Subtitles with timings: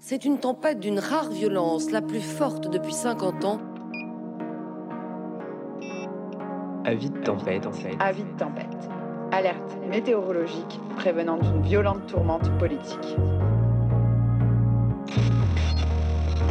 [0.00, 3.58] C'est une tempête d'une rare violence, la plus forte depuis 50 ans.
[6.84, 7.68] Avis de tempête.
[7.98, 8.88] Avis de tempête.
[9.32, 13.16] Alerte météorologique prévenant d'une violente tourmente politique.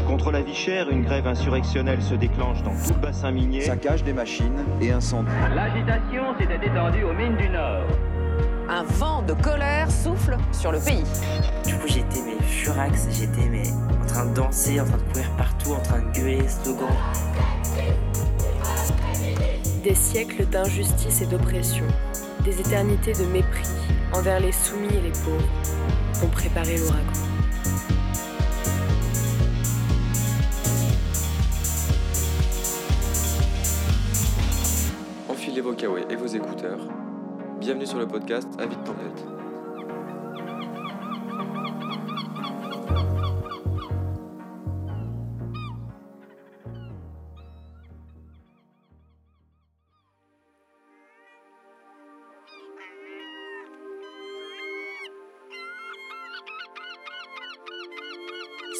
[0.07, 3.61] Contre la vie chère, une grève insurrectionnelle se déclenche dans tout le bassin minier.
[3.61, 5.31] Saccage des machines et incendie.
[5.55, 7.87] L'agitation s'était étendue aux mines du Nord.
[8.69, 11.03] Un vent de colère souffle sur le pays.
[11.65, 13.69] Du coup, j'étais furax, j'étais mais
[14.01, 16.87] en train de danser, en train de courir partout, en train de gueuler, slogan.
[19.83, 21.85] Des siècles d'injustice et d'oppression,
[22.43, 23.67] des éternités de mépris
[24.13, 27.11] envers les soumis et les pauvres ont préparé l'ouragan.
[35.29, 36.79] Enfilez vos kawaii et vos écouteurs.
[37.59, 38.81] Bienvenue sur le podcast Avis de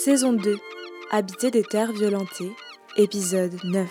[0.08, 0.58] Saison 2
[1.12, 2.54] Habiter des terres violentées,
[2.96, 3.90] épisode 9.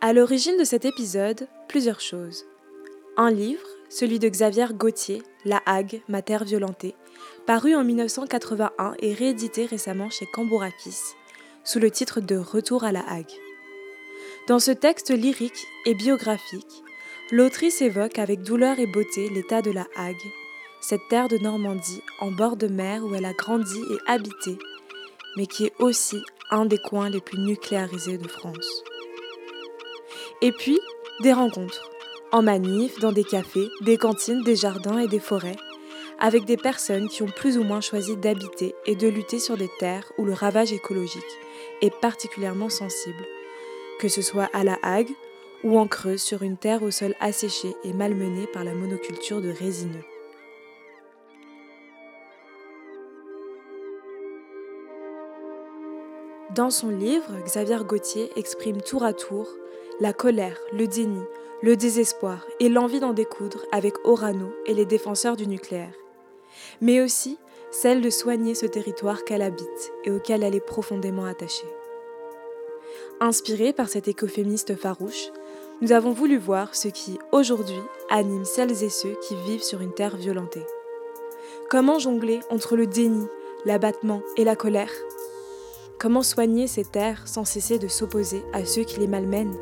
[0.00, 2.46] À l'origine de cet épisode, plusieurs choses.
[3.18, 6.94] Un livre, celui de Xavier Gauthier, La Hague, ma terre violentée,
[7.44, 10.96] paru en 1981 et réédité récemment chez Cambourakis,
[11.62, 13.34] sous le titre de Retour à la Hague.
[14.48, 16.83] Dans ce texte lyrique et biographique,
[17.30, 20.16] l'autrice évoque avec douleur et beauté l'état de la Hague,
[20.80, 24.58] cette terre de Normandie en bord de mer où elle a grandi et habité,
[25.36, 28.84] mais qui est aussi un des coins les plus nucléarisés de France.
[30.42, 30.78] Et puis,
[31.22, 31.90] des rencontres,
[32.32, 35.56] en manif, dans des cafés, des cantines, des jardins et des forêts,
[36.18, 39.70] avec des personnes qui ont plus ou moins choisi d'habiter et de lutter sur des
[39.78, 41.22] terres où le ravage écologique
[41.80, 43.24] est particulièrement sensible,
[43.98, 45.10] que ce soit à la Hague
[45.64, 49.50] ou en Creuse sur une terre au sol asséché et malmenée par la monoculture de
[49.50, 50.04] résineux.
[56.54, 59.48] Dans son livre, Xavier Gauthier exprime tour à tour
[60.00, 61.22] la colère, le déni,
[61.62, 65.94] le désespoir et l'envie d'en découdre avec Orano et les défenseurs du nucléaire,
[66.80, 67.38] mais aussi
[67.70, 71.66] celle de soigner ce territoire qu'elle habite et auquel elle est profondément attachée.
[73.20, 75.30] Inspirée par cet écoféministe farouche,
[75.80, 77.80] nous avons voulu voir ce qui, aujourd'hui,
[78.10, 80.64] anime celles et ceux qui vivent sur une terre violentée.
[81.70, 83.26] Comment jongler entre le déni,
[83.64, 84.92] l'abattement et la colère?
[85.98, 89.56] Comment soigner ces terres sans cesser de s'opposer à ceux qui les malmènent?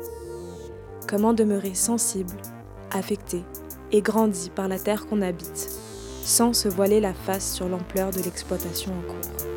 [1.07, 2.35] Comment demeurer sensible,
[2.91, 3.43] affecté
[3.91, 5.69] et grandi par la terre qu'on habite,
[6.23, 9.52] sans se voiler la face sur l'ampleur de l'exploitation en cours?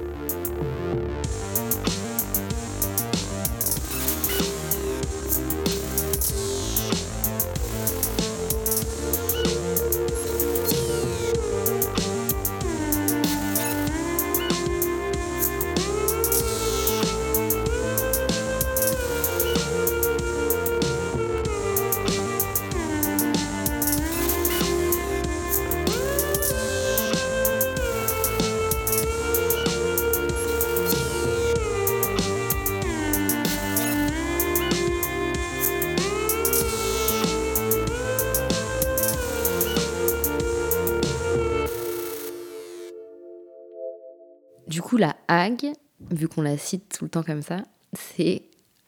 [45.46, 45.72] Hague,
[46.10, 47.62] vu qu'on la cite tout le temps comme ça,
[47.92, 48.42] c'est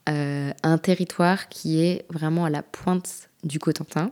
[0.09, 4.11] euh, un territoire qui est vraiment à la pointe du Cotentin.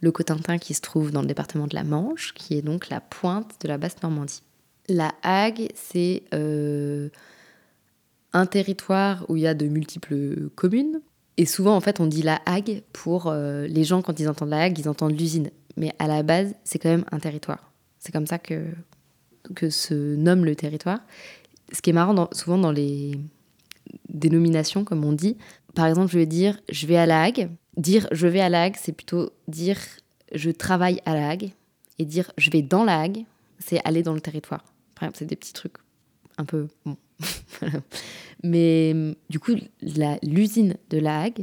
[0.00, 3.00] Le Cotentin qui se trouve dans le département de la Manche, qui est donc la
[3.00, 4.42] pointe de la basse Normandie.
[4.88, 7.08] La Hague, c'est euh,
[8.32, 11.00] un territoire où il y a de multiples communes.
[11.38, 14.50] Et souvent, en fait, on dit la Hague pour euh, les gens, quand ils entendent
[14.50, 15.50] la Hague, ils entendent l'usine.
[15.76, 17.72] Mais à la base, c'est quand même un territoire.
[17.98, 21.00] C'est comme ça que se nomme le territoire.
[21.72, 23.18] Ce qui est marrant, souvent dans les
[24.08, 25.36] dénominations, comme on dit,
[25.74, 27.50] par exemple, je vais dire je vais à la Hague.
[27.76, 29.78] Dire je vais à la Hague, c'est plutôt dire
[30.34, 31.50] je travaille à la Hague.
[31.98, 33.24] Et dire je vais dans la Hague,
[33.58, 34.64] c'est aller dans le territoire.
[34.94, 35.76] Par exemple, c'est des petits trucs
[36.38, 36.68] un peu.
[36.84, 36.96] Bon.
[38.42, 38.94] Mais
[39.30, 39.52] du coup,
[40.22, 41.42] l'usine de la Hague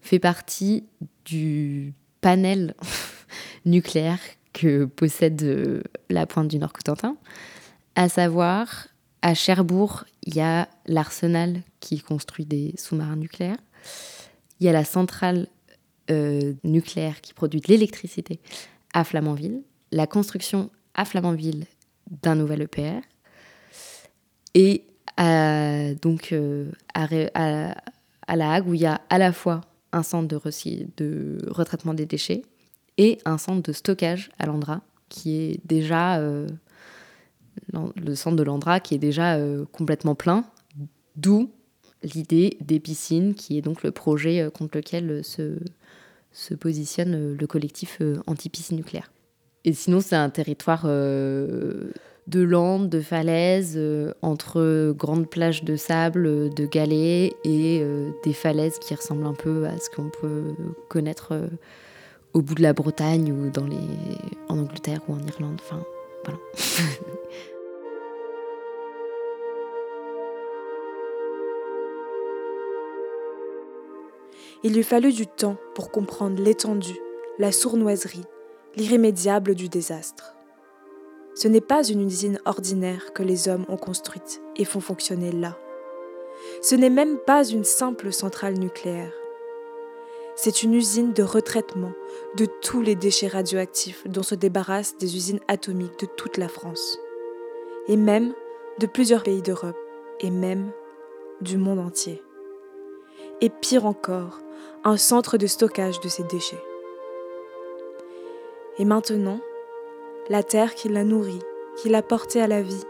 [0.00, 0.84] fait partie
[1.24, 2.74] du panel
[3.64, 4.20] nucléaire
[4.52, 7.16] que possède la pointe du Nord-Cotentin.
[7.94, 8.88] À savoir,
[9.22, 13.58] à Cherbourg, il y a l'arsenal qui construit des sous-marins nucléaires.
[14.60, 15.48] Il y a la centrale
[16.64, 18.40] nucléaire qui produit de l'électricité
[18.92, 21.64] à Flamanville, la construction à Flamanville
[22.22, 23.00] d'un nouvel EPR,
[24.54, 24.84] et
[26.02, 26.34] donc
[26.94, 31.38] à, à, La Hague où il y a à la fois un centre de, de
[31.48, 32.42] retraitement des déchets
[32.98, 36.20] et un centre de stockage à l'Andra qui est déjà
[37.72, 39.38] le centre de l'Andra qui est déjà
[39.72, 40.44] complètement plein,
[41.16, 41.50] d'où
[42.02, 45.58] l'idée des piscines, qui est donc le projet euh, contre lequel euh,
[46.32, 49.10] se, positionne euh, le collectif anti-piscine nucléaire.
[49.64, 51.92] Et sinon, c'est un territoire de
[52.26, 53.78] landes, de falaises,
[54.20, 57.86] entre grandes plages de sable, de galets et
[58.24, 60.56] des falaises qui ressemblent un peu à ce qu'on peut
[60.88, 61.48] connaître
[62.32, 63.52] au bout de la Bretagne ou
[64.48, 65.60] en Angleterre ou en Irlande.
[74.64, 77.00] Il lui fallut du temps pour comprendre l'étendue,
[77.38, 78.24] la sournoiserie,
[78.76, 80.36] l'irrémédiable du désastre.
[81.34, 85.58] Ce n'est pas une usine ordinaire que les hommes ont construite et font fonctionner là.
[86.60, 89.12] Ce n'est même pas une simple centrale nucléaire.
[90.34, 91.92] C'est une usine de retraitement
[92.36, 96.98] de tous les déchets radioactifs dont se débarrassent des usines atomiques de toute la France,
[97.86, 98.32] et même
[98.78, 99.76] de plusieurs pays d'Europe,
[100.20, 100.72] et même
[101.42, 102.22] du monde entier.
[103.40, 104.38] Et pire encore,
[104.84, 106.62] un centre de stockage de ces déchets.
[108.78, 109.40] Et maintenant,
[110.30, 111.38] la terre qui l'a nourri,
[111.76, 112.84] qui l'a porté à la vie,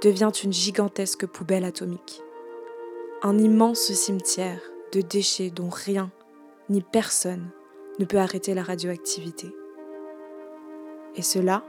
[0.00, 2.22] devient une gigantesque poubelle atomique.
[3.22, 4.60] Un immense cimetière
[4.92, 6.10] de déchets dont rien,
[6.68, 7.50] ni personne,
[7.98, 9.54] ne peut arrêter la radioactivité.
[11.16, 11.64] Et cela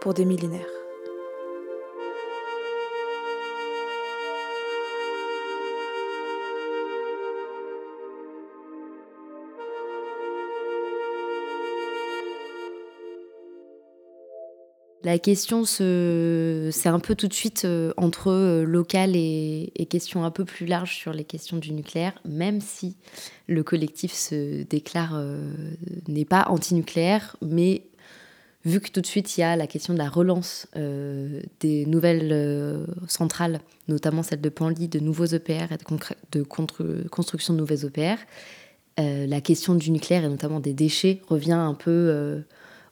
[0.00, 0.83] pour des millénaires.
[15.04, 20.30] La question, c'est un peu tout de suite euh, entre euh, local et, questions un
[20.30, 22.96] peu plus larges sur les questions du nucléaire, même si
[23.46, 25.46] le collectif se déclare euh,
[26.08, 27.82] n'est pas anti-nucléaire, mais
[28.64, 30.66] vu que tout de suite il y a la question de la relance
[31.60, 36.42] des nouvelles centrales, notamment celle de Panly, de nouveaux EPR et de, de
[37.08, 38.16] construction de nouveaux EPR,
[38.96, 42.42] la question du nucléaire et notamment des déchets revient un peu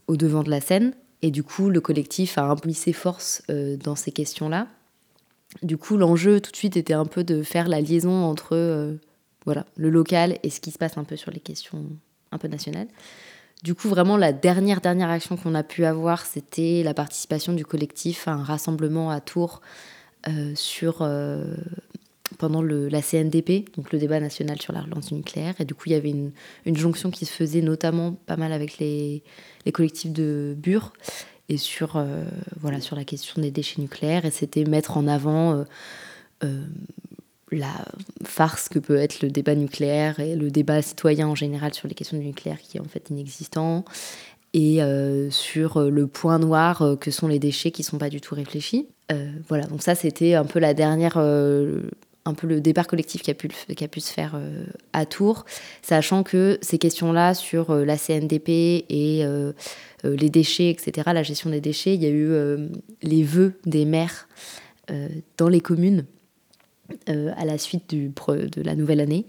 [0.08, 0.92] au devant de la scène.
[1.22, 4.66] Et du coup, le collectif a mis ses forces euh, dans ces questions-là.
[5.62, 8.96] Du coup, l'enjeu tout de suite était un peu de faire la liaison entre euh,
[9.44, 11.84] voilà, le local et ce qui se passe un peu sur les questions
[12.32, 12.88] un peu nationales.
[13.62, 17.64] Du coup, vraiment, la dernière, dernière action qu'on a pu avoir, c'était la participation du
[17.64, 19.60] collectif à un rassemblement à Tours
[20.26, 21.06] euh, sur,
[22.42, 25.54] pendant la CNDP, donc le débat national sur la relance nucléaire.
[25.60, 26.32] Et du coup, il y avait une,
[26.76, 29.22] jonction qui se faisait notamment pas mal avec les,
[29.64, 30.92] les collectifs de Bure
[31.48, 32.24] et sur, euh,
[32.60, 34.24] voilà, sur la question des déchets nucléaires.
[34.24, 35.64] Et c'était mettre en avant euh,
[36.42, 36.64] euh,
[37.52, 37.86] la
[38.24, 41.94] farce que peut être le débat nucléaire et le débat citoyen en général sur les
[41.94, 43.84] questions du nucléaire qui est en fait inexistant.
[44.52, 44.80] Et
[45.30, 48.86] sur le point noir que sont les déchets qui ne sont pas du tout réfléchis.
[49.48, 51.16] voilà, donc ça c'était un peu la dernière
[52.24, 55.06] un peu le départ collectif qui a pu, qui a pu se faire euh, à
[55.06, 55.44] Tours,
[55.82, 58.48] sachant que ces questions-là sur euh, la CNDP
[58.88, 59.52] et euh,
[60.04, 62.32] les déchets, etc., la gestion des déchets, il y a eu
[63.02, 64.26] les vœux des maires
[65.36, 66.06] dans les communes
[67.06, 69.26] à la suite de la nouvelle année.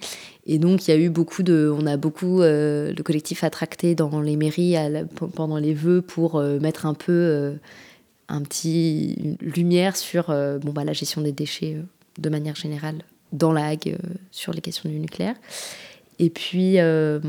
[0.48, 1.72] Et donc, il y a eu beaucoup de.
[1.78, 2.40] On a beaucoup.
[2.42, 4.76] le collectif a tracté dans les mairies
[5.36, 7.54] pendant les vœux pour mettre un peu.
[8.28, 11.78] un petit lumière sur bon, bah, la gestion des déchets
[12.18, 13.04] de manière générale
[13.34, 15.36] dans la Hague euh, sur les questions du nucléaire.
[16.20, 17.20] Et puis, euh,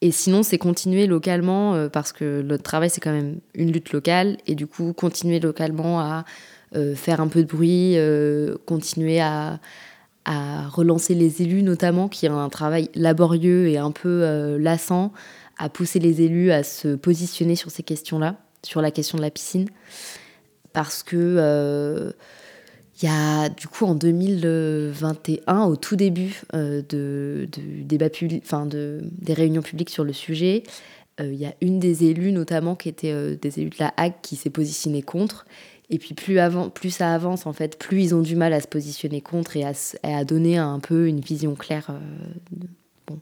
[0.00, 3.92] et sinon, c'est continuer localement, euh, parce que notre travail, c'est quand même une lutte
[3.92, 6.24] locale, et du coup, continuer localement à
[6.96, 7.96] faire un peu de bruit,
[8.66, 9.58] continuer à,
[10.26, 15.14] à, relancer les élus, notamment, qui ont un travail laborieux et un peu lassant,
[15.56, 19.30] à pousser les élus à se positionner sur ces questions-là, sur la question de la
[19.30, 19.70] piscine,
[20.74, 22.12] parce que
[23.00, 27.48] il y a du coup en 2021, au tout début euh, de,
[27.84, 30.64] débat public, enfin de, des réunions publiques sur le sujet,
[31.20, 33.94] euh, il y a une des élus notamment qui était euh, des élus de la
[33.96, 35.46] Hague qui s'est positionnée contre.
[35.90, 38.60] Et puis plus, avant, plus ça avance en fait, plus ils ont du mal à
[38.60, 41.92] se positionner contre et à, à donner un peu une vision claire,
[43.06, 43.20] bon,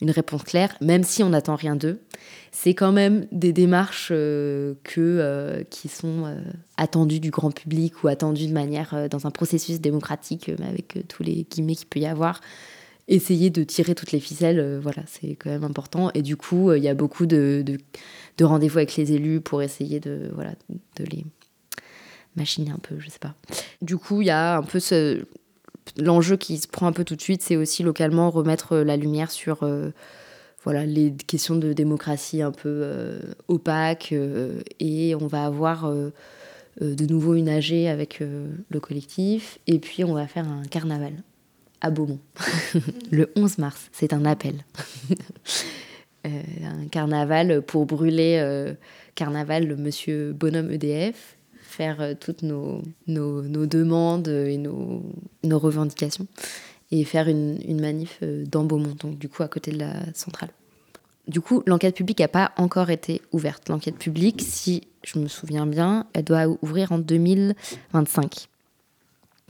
[0.00, 2.00] une réponse claire, même si on n'attend rien d'eux
[2.52, 6.40] c'est quand même des démarches euh, que, euh, qui sont euh,
[6.76, 11.46] attendues du grand public ou attendues de manière dans un processus démocratique, avec tous les
[11.48, 12.40] guillemets qu'il peut y avoir.
[13.08, 16.10] essayer de tirer toutes les ficelles, voilà, c'est quand même important.
[16.14, 17.64] Et du coup, il y a beaucoup de,
[18.38, 20.52] de, rendez-vous avec les élus pour essayer de, voilà,
[20.96, 21.24] de les
[22.36, 23.34] machiner un peu, je sais pas.
[23.82, 25.24] Du coup, il y a un peu ce,
[25.98, 29.30] l'enjeu qui se prend un peu tout de suite, c'est aussi localement remettre la lumière
[29.30, 29.68] sur
[30.64, 33.18] voilà, les questions de démocratie un peu
[33.48, 34.12] opaques.
[34.80, 35.90] et on va avoir
[36.80, 39.58] de nouveau une AG avec le collectif.
[39.66, 41.14] Et puis, on va faire un carnaval
[41.80, 42.20] à Beaumont,
[43.10, 43.88] le 11 mars.
[43.92, 44.64] C'est un appel.
[46.26, 48.74] Euh, un carnaval pour brûler euh,
[49.14, 51.38] carnaval le monsieur bonhomme EDF,
[51.80, 55.02] faire euh, toutes nos, nos, demandes et nos,
[55.44, 56.26] nos, revendications
[56.90, 60.50] et faire une, une manif dans Beaumont, donc du coup à côté de la centrale.
[61.28, 63.68] Du coup, l'enquête publique n'a pas encore été ouverte.
[63.68, 68.48] L'enquête publique, si je me souviens bien, elle doit ouvrir en 2025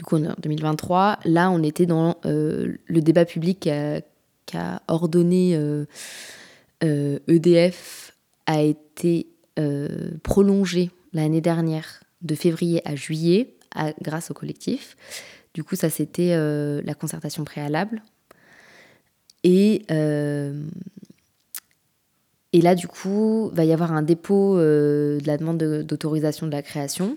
[0.00, 1.18] du coup, en 2023.
[1.26, 3.68] Là, on était dans euh, le débat public
[4.46, 4.56] qui
[4.88, 5.84] ordonné EDF euh,
[6.84, 7.72] euh, e
[8.46, 9.26] a été
[10.22, 13.54] prolongé l'année dernière de février à juillet
[14.02, 14.96] grâce au collectif.
[15.54, 18.02] Du coup, ça, c'était la concertation préalable.
[19.42, 19.84] Et,
[22.52, 26.62] et là, du coup, va y avoir un dépôt de la demande d'autorisation de la
[26.62, 27.16] création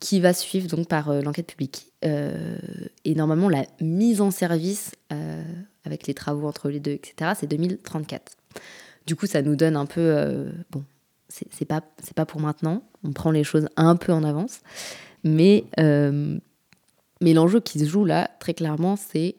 [0.00, 1.92] qui va suivre donc par euh, l'enquête publique.
[2.04, 2.56] Euh,
[3.04, 5.44] et normalement, la mise en service euh,
[5.84, 8.32] avec les travaux entre les deux, etc., c'est 2034.
[9.06, 10.50] Du coup, ça nous donne un peu.
[10.70, 10.84] bon,
[11.30, 11.80] c'est pas,
[12.14, 14.60] pas pour maintenant, on prend les choses un peu en avance.
[15.24, 19.36] Mais, mais l'enjeu qui se joue là, très clairement, c'est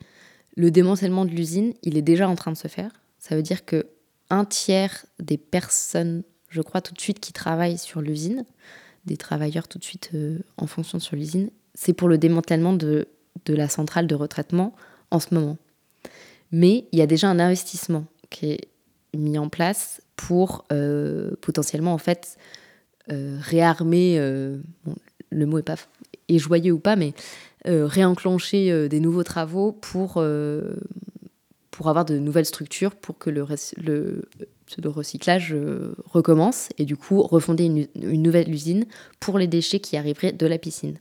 [0.56, 2.92] le démantèlement de l'usine, il est déjà en train de se faire.
[3.20, 3.88] Ça veut dire que
[4.30, 8.46] un tiers des personnes, je crois tout de suite, qui travaillent sur l'usine,
[9.06, 13.08] des travailleurs tout de suite euh, en fonction sur l'usine, c'est pour le démantèlement de,
[13.46, 14.76] de la centrale de retraitement
[15.10, 15.58] en ce moment.
[16.52, 18.68] Mais il y a déjà un investissement qui est
[19.16, 22.38] mis en place pour euh, potentiellement en fait
[23.12, 25.76] euh, réarmer, le mot est pas
[26.28, 27.14] est joyeux ou pas, mais
[27.66, 30.24] réenclencher des nouveaux travaux pour,
[31.72, 33.48] pour avoir de nouvelles structures pour que le,
[34.68, 38.86] pseudo-recyclage euh, recommence et du coup refonder une, une, nouvelle usine
[39.20, 40.98] pour les déchets qui arriveraient de la piscine.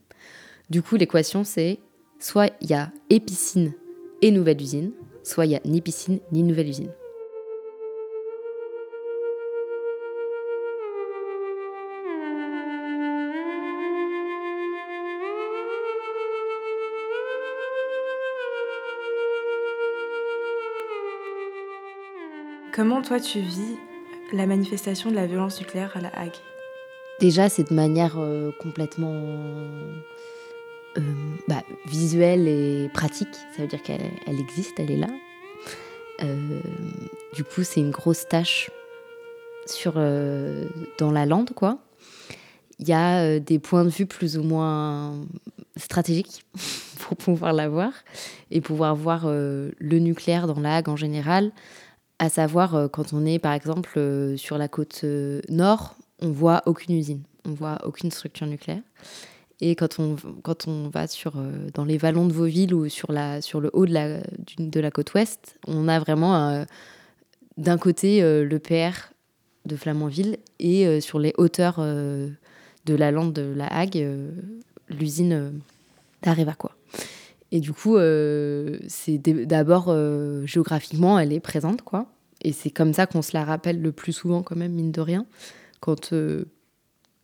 [0.69, 1.79] Du coup, l'équation c'est
[2.19, 3.73] soit il y a et piscine
[4.21, 4.91] et nouvelle usine,
[5.23, 6.91] soit il y a ni piscine ni nouvelle usine.
[22.81, 23.77] Comment toi tu vis
[24.33, 26.33] la manifestation de la violence nucléaire à La Hague?
[27.19, 29.13] Déjà, c'est de manière euh, complètement
[30.97, 31.01] euh,
[31.47, 33.35] bah, visuelle et pratique.
[33.55, 35.09] Ça veut dire qu'elle existe, elle est là.
[36.23, 36.59] Euh,
[37.35, 38.71] du coup, c'est une grosse tâche
[39.67, 41.77] sur, dans la lande, quoi.
[42.79, 45.13] Il y a des points de vue plus ou moins
[45.77, 46.45] stratégiques
[46.99, 47.91] pour pouvoir la voir
[48.49, 51.51] et pouvoir voir le nucléaire dans la Hague en général
[52.21, 56.29] à savoir, euh, quand on est par exemple euh, sur la côte euh, nord, on
[56.29, 58.83] voit aucune usine, on voit aucune structure nucléaire.
[59.59, 61.33] Et quand on, quand on va sur,
[61.73, 64.19] dans les vallons de Vauville ou sur, la, sur le haut de la,
[64.57, 66.65] de la côte ouest, on a vraiment
[67.57, 69.13] d'un côté le PR
[69.65, 72.35] de Flamanville et sur les hauteurs de
[72.87, 74.03] la lande de la Hague,
[74.89, 75.61] l'usine
[76.23, 76.53] d'Areva.
[76.55, 76.71] quoi.
[77.51, 82.07] Et du coup, euh, c'est d'abord euh, géographiquement, elle est présente, quoi.
[82.43, 85.01] Et c'est comme ça qu'on se la rappelle le plus souvent, quand même, mine de
[85.01, 85.25] rien,
[85.79, 86.45] quand euh,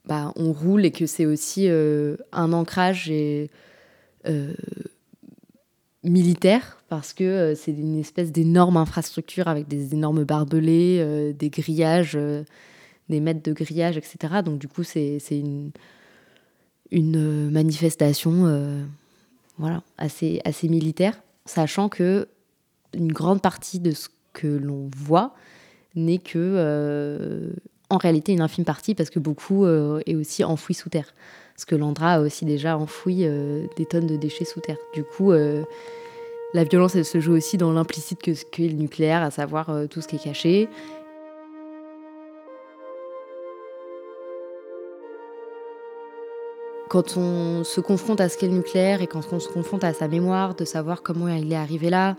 [0.06, 3.12] bah, on roule et que c'est aussi un ancrage
[6.04, 12.18] militaire, parce que c'est une espèce d'énorme infrastructure avec des énormes barbelés, des grillages,
[13.10, 14.42] des mètres de grillage, etc.
[14.46, 15.20] Donc, du coup, c'est
[16.92, 18.86] une manifestation
[19.58, 22.28] voilà, assez, militaire, sachant que
[22.94, 25.34] une grande partie de ce que l'on voit
[25.96, 27.50] n'est que, euh,
[27.90, 31.14] en réalité, une infime partie, parce que beaucoup euh, est aussi enfoui sous terre.
[31.56, 34.78] Parce que l'Andra a aussi déjà enfoui euh, des tonnes de déchets sous terre.
[34.94, 39.24] Du coup, la violence, elle se joue aussi dans l'implicite que ce qu'est le nucléaire,
[39.24, 40.70] à savoir tout ce qui est caché.
[46.88, 49.94] Quand on se confronte à ce qu'est le nucléaire et quand on se confronte à
[49.94, 52.16] sa mémoire, de savoir comment il est arrivé là,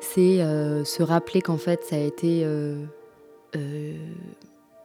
[0.00, 2.84] c'est euh, se rappeler qu'en fait ça a été euh,
[3.56, 3.96] euh,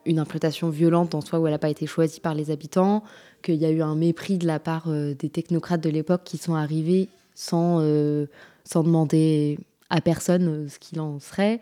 [0.06, 3.04] une implantation violente en soi où elle n'a pas été choisie par les habitants,
[3.42, 6.56] qu'il y a eu un mépris de la part des technocrates de l'époque qui sont
[6.56, 7.86] arrivés sans,
[8.64, 11.62] sans demander à personne ce qu'il en serait.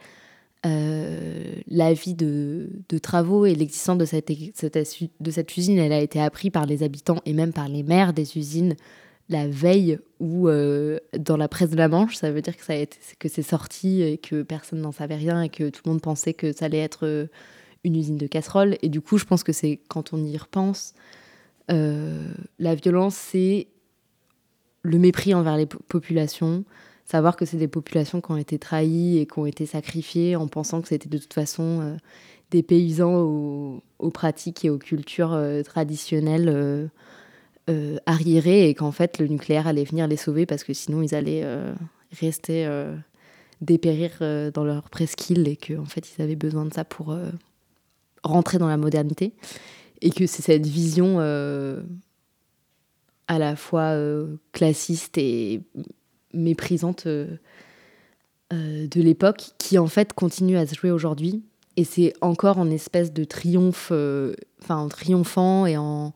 [1.68, 6.50] L'avis de, de, travaux et l'existence de cette, de cette usine, elle a été appris
[6.50, 8.76] par les habitants et même par les maires des usines
[9.28, 10.48] la veille ou
[11.18, 12.16] dans la presse de la Manche.
[12.16, 12.86] Ça veut dire que,
[13.20, 16.34] que c'est sorti et que personne n'en savait rien et que tout le monde pensait
[16.34, 17.28] que ça allait être
[17.84, 18.78] une usine de casseroles.
[18.82, 20.94] Et du coup, je pense que c'est quand on y repense,
[21.70, 23.68] la violence, c'est
[24.86, 26.64] le mépris envers les populations,
[27.06, 30.48] savoir que c'est des populations qui ont été trahies et qui ont été sacrifiées en
[30.48, 31.96] pensant que c'était de toute façon euh,
[32.52, 36.50] des paysans aux, pratiques et aux cultures euh, traditionnelles
[37.70, 41.16] euh, arriérées et qu'en fait le nucléaire allait venir les sauver parce que sinon ils
[41.16, 41.46] allaient
[42.20, 42.70] rester
[43.62, 44.12] dépérir
[44.54, 47.18] dans leur presqu'île et qu'en en fait ils avaient besoin de ça pour
[48.24, 49.34] rentrer dans la modernité.
[50.02, 51.20] Et que c'est cette vision
[53.28, 53.98] à la fois
[54.52, 55.62] classiste et
[56.36, 57.38] méprisante euh,
[58.54, 61.44] euh, de l'époque, qui en fait continue à se jouer aujourd'hui.
[61.78, 63.92] Et c'est encore en espèce de triomphe,
[64.62, 66.14] enfin en triomphant et en,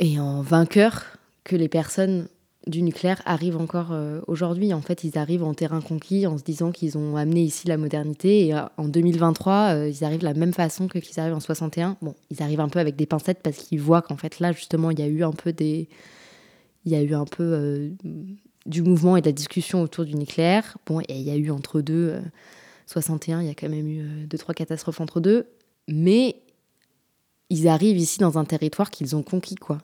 [0.00, 2.28] et en vainqueur que les personnes
[2.66, 4.72] du nucléaire arrivent encore euh, aujourd'hui.
[4.72, 7.76] En fait, ils arrivent en terrain conquis en se disant qu'ils ont amené ici la
[7.76, 8.46] modernité.
[8.46, 11.40] Et euh, en 2023, euh, ils arrivent de la même façon que qu'ils arrivent en
[11.40, 11.96] 61.
[12.02, 14.90] Bon, ils arrivent un peu avec des pincettes parce qu'ils voient qu'en fait, là, justement,
[14.90, 15.88] il y a eu un peu des...
[16.84, 17.92] Il y a eu un peu
[18.66, 20.76] du mouvement et de la discussion autour du nucléaire.
[20.86, 22.20] Bon, et il y a eu entre deux...
[22.86, 25.46] 61, il y a quand même eu deux, trois catastrophes entre deux.
[25.88, 26.36] Mais
[27.50, 29.78] ils arrivent ici dans un territoire qu'ils ont conquis, quoi.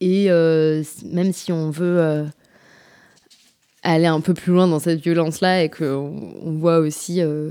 [0.00, 2.24] Et euh, même si on veut euh,
[3.82, 7.50] aller un peu plus loin dans cette violence-là et qu'on on voit aussi euh,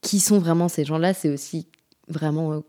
[0.00, 1.66] qui sont vraiment ces gens-là, c'est aussi
[2.08, 2.62] vraiment,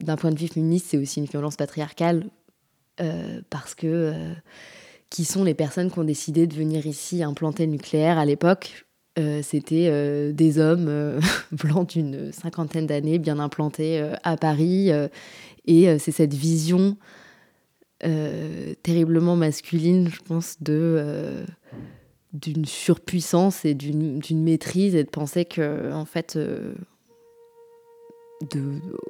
[0.00, 2.26] d'un point de vue féministe, c'est aussi une violence patriarcale
[3.50, 4.14] parce que
[5.10, 8.84] qui sont les personnes qui ont décidé de venir ici implanter le nucléaire à l'époque
[9.42, 11.18] c'était des hommes
[11.52, 14.90] blancs d'une cinquantaine d'années, bien implantés à Paris.
[15.66, 16.98] et c'est cette vision
[18.04, 21.46] euh, terriblement masculine, je pense, de euh,
[22.34, 26.74] d'une surpuissance et d'une maîtrise et de penser que en fait euh,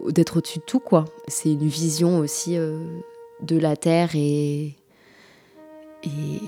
[0.08, 1.04] d'être au-dessus de tout quoi.
[1.26, 4.76] C'est une vision aussi de la terre et,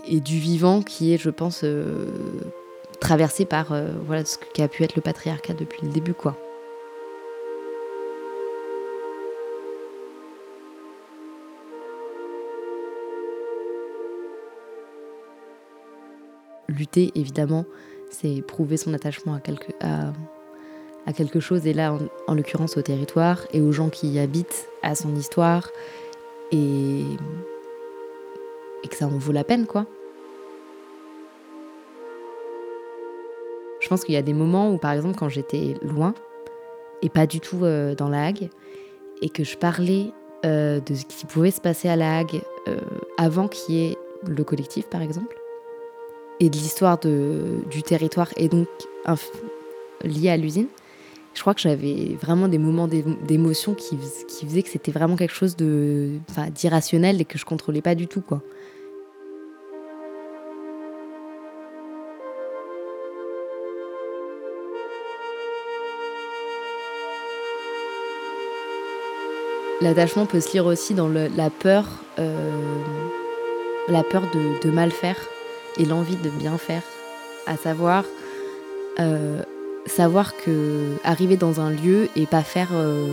[0.06, 1.64] et, du vivant qui est, je pense,
[3.00, 3.74] traversé par
[4.06, 6.36] voilà ce qu'a pu être le patriarcat depuis le début quoi.
[16.68, 17.64] lutter, évidemment,
[18.10, 23.46] c'est prouver son attachement à quelque, à, quelque chose, et là, en, l'occurrence, au territoire
[23.52, 25.70] et aux gens qui y habitent, à son histoire,
[26.52, 27.02] et,
[28.82, 29.86] et que ça en vaut la peine, quoi.
[33.80, 36.14] Je pense qu'il y a des moments où, par exemple, quand j'étais loin,
[37.02, 38.50] et pas du tout euh, dans la Hague,
[39.22, 40.12] et que je parlais
[40.44, 42.78] euh, de ce qui pouvait se passer à la Hague euh,
[43.16, 45.36] avant qu'il y ait le collectif, par exemple,
[46.40, 48.68] et de l'histoire du territoire et donc
[50.04, 50.68] lié à l'usine,
[51.38, 53.96] je crois que j'avais vraiment des moments d'émotion qui,
[54.44, 58.24] faisaient que c'était vraiment quelque chose d'irrationnel et que je contrôlais pas du tout.
[69.80, 71.86] L'attachement peut se lire aussi dans la peur,
[72.18, 72.82] euh,
[73.86, 74.24] la peur
[74.64, 75.16] de mal faire
[75.76, 76.82] et l'envie de bien faire,
[77.46, 78.04] à savoir
[78.98, 79.40] euh,
[79.88, 83.06] savoir que arriver dans un lieu et pas faire euh,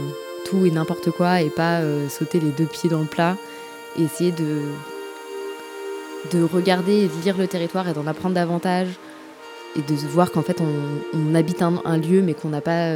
[0.45, 3.37] tout et n'importe quoi et pas euh, sauter les deux pieds dans le plat,
[3.99, 4.61] essayer de
[6.31, 8.87] de regarder et de lire le territoire et d'en apprendre davantage
[9.75, 12.89] et de voir qu'en fait on, habite un, lieu mais qu'on n'a pas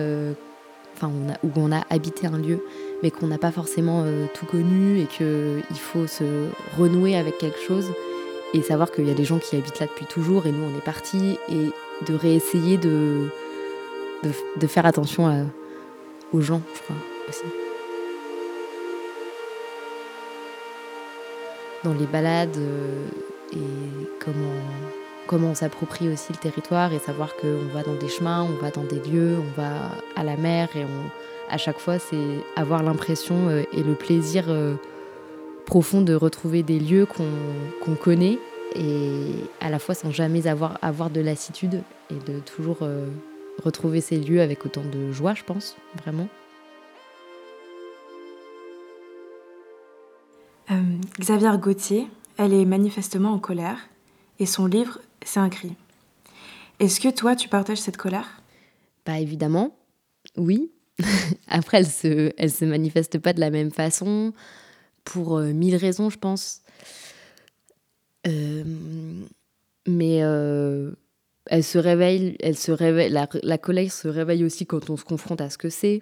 [0.96, 2.65] enfin on a, où on a habité un lieu
[3.04, 7.86] mais qu'on n'a pas forcément tout connu et qu'il faut se renouer avec quelque chose
[8.56, 10.76] et savoir qu'il y a des gens qui habitent là depuis toujours et nous on
[10.76, 11.70] est partis et
[12.08, 13.30] de réessayer de,
[14.24, 15.50] de, faire attention
[16.34, 16.96] aux gens, je crois
[17.28, 17.44] aussi.
[21.84, 23.08] Dans les balades euh,
[23.54, 24.08] et
[25.28, 28.70] comment, on s'approprie aussi le territoire et savoir qu'on va dans des chemins, on va
[28.72, 29.72] dans des lieux, on va
[30.16, 34.46] à la mer et on, à chaque fois c'est avoir l'impression euh, et le plaisir
[34.50, 34.76] euh,
[35.66, 38.40] profond de retrouver des lieux qu'on connaît
[38.76, 43.08] et à la fois sans jamais avoir, avoir de lassitude et de toujours euh,
[43.62, 46.28] retrouver ces lieux avec autant de joie, je pense, vraiment.
[50.72, 50.76] Euh,
[51.19, 53.89] Xavier Gauthier, elle est manifestement en colère
[54.39, 55.76] et son livre, c'est un cri.
[56.80, 58.41] Est-ce que toi, tu partages cette colère?
[59.06, 59.76] Bah évidemment,
[60.38, 60.72] oui.
[61.48, 64.34] Après, elle se, elle se manifeste pas de la même façon
[65.04, 66.62] pour euh, mille raisons, je pense.
[68.28, 68.63] Euh,
[69.88, 70.91] mais euh,
[71.50, 73.10] elle se réveille, elle se réveille.
[73.10, 76.02] La, la, colère se réveille aussi quand on se confronte à ce que c'est.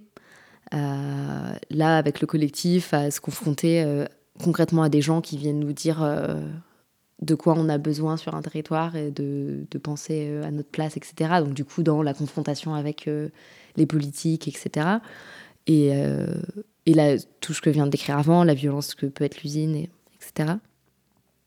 [0.72, 4.06] là, avec le collectif, à se confronter
[4.40, 6.06] concrètement à des gens qui viennent nous dire
[7.22, 11.40] de quoi on a besoin sur un territoire et de, penser à notre place, etc.
[11.40, 13.10] Donc du coup, dans la confrontation avec
[13.78, 15.00] les politiques, etc.
[15.68, 16.26] Et, euh,
[16.86, 19.44] et là, tout ce que je viens de décrire avant, la violence que peut être
[19.44, 20.54] l'usine, etc.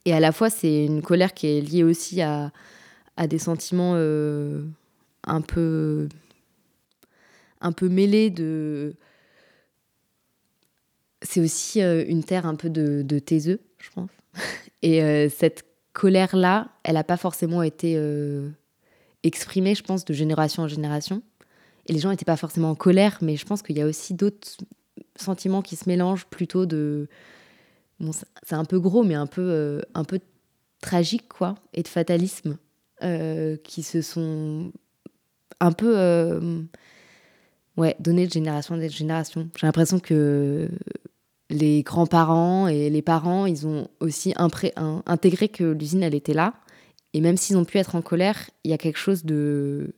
[0.04, 2.52] Et à la fois, c'est une colère qui est liée aussi à,
[3.20, 4.64] à des sentiments euh,
[5.24, 6.08] un peu
[7.60, 8.94] un peu mêlés de
[11.20, 14.08] c'est aussi euh, une terre un peu de, de taiseux, je pense.
[14.82, 18.00] Et euh, cette colère-là, elle n'a pas forcément été
[19.22, 21.22] exprimée, je pense, de génération en génération.
[21.86, 24.14] Et les gens n'étaient pas forcément en colère, mais je pense qu'il y a aussi
[24.14, 24.56] d'autres
[25.16, 27.06] sentiments qui se mélangent plutôt de.
[27.98, 30.20] Bon, c'est un peu gros, mais un peu, un peu
[30.80, 32.56] tragique, quoi, et de fatalisme,
[33.02, 34.72] euh, qui se sont
[35.60, 35.98] un peu.
[35.98, 36.62] Euh,
[37.76, 39.48] ouais, de génération en génération.
[39.56, 40.68] J'ai l'impression que
[41.50, 46.54] les grands-parents et les parents, ils ont aussi intégré que l'usine, elle était là.
[47.12, 49.94] Et même s'ils ont pu être en colère, il y a quelque chose de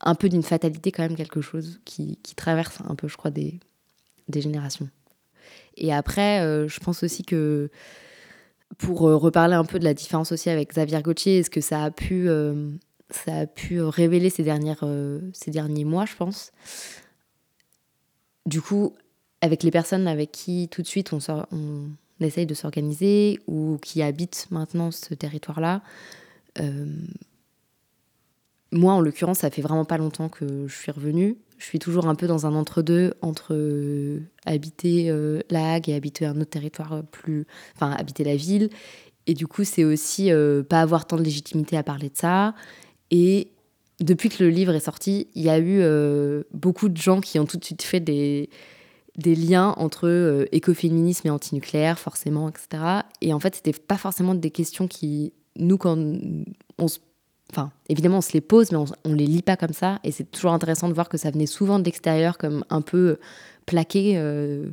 [0.00, 3.30] un peu d'une fatalité quand même quelque chose qui, qui, traverse un peu, je crois,
[3.30, 3.58] des,
[4.28, 4.88] des générations.
[5.76, 7.70] Et après, euh, je pense aussi que
[8.78, 11.84] pour euh, reparler un peu de la différence aussi avec Xavier Gauthier, est-ce que ça
[11.84, 12.70] a pu, euh,
[13.10, 14.84] ça a pu révéler ces, dernières,
[15.32, 16.52] ces derniers mois, je pense.
[18.46, 18.94] Du coup,
[19.40, 24.46] avec les personnes avec qui tout de suite on essaye de s'organiser ou qui habitent
[24.50, 25.82] maintenant ce territoire-là,
[28.72, 31.36] moi, en l'occurrence, ça fait vraiment pas longtemps que je suis revenue.
[31.58, 35.94] Je suis toujours un peu dans un entre-deux entre euh, habiter euh, la Hague et
[35.94, 37.46] habiter un autre territoire plus.
[37.76, 38.70] Enfin, habiter la ville.
[39.26, 42.54] Et du coup, c'est aussi euh, pas avoir tant de légitimité à parler de ça.
[43.10, 43.52] Et
[44.00, 45.82] depuis que le livre est sorti, il y a eu
[46.52, 48.50] beaucoup de gens qui ont tout de suite fait des,
[49.16, 52.82] des liens entre écoféminisme et antinucléaire, forcément, etc.
[53.20, 55.96] Et en fait, c'était pas forcément des questions qui, nous, quand
[56.78, 56.98] on se
[57.50, 60.00] Enfin, évidemment, on se les pose, mais on, ne les lit pas comme ça.
[60.02, 63.18] Et c'est toujours intéressant de voir que ça venait souvent de l'extérieur, comme un peu
[63.66, 64.14] plaqué.
[64.16, 64.70] Euh,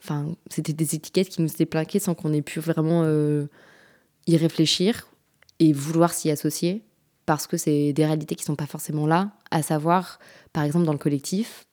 [0.00, 3.46] enfin, c'était des étiquettes qui nous étaient plaquées sans qu'on ait pu vraiment euh,
[4.26, 5.08] y réfléchir
[5.58, 6.82] et vouloir s'y associer.
[7.26, 9.32] Parce que c'est des réalités qui sont pas forcément là.
[9.50, 10.18] À savoir,
[10.52, 11.64] par exemple, dans le collectif,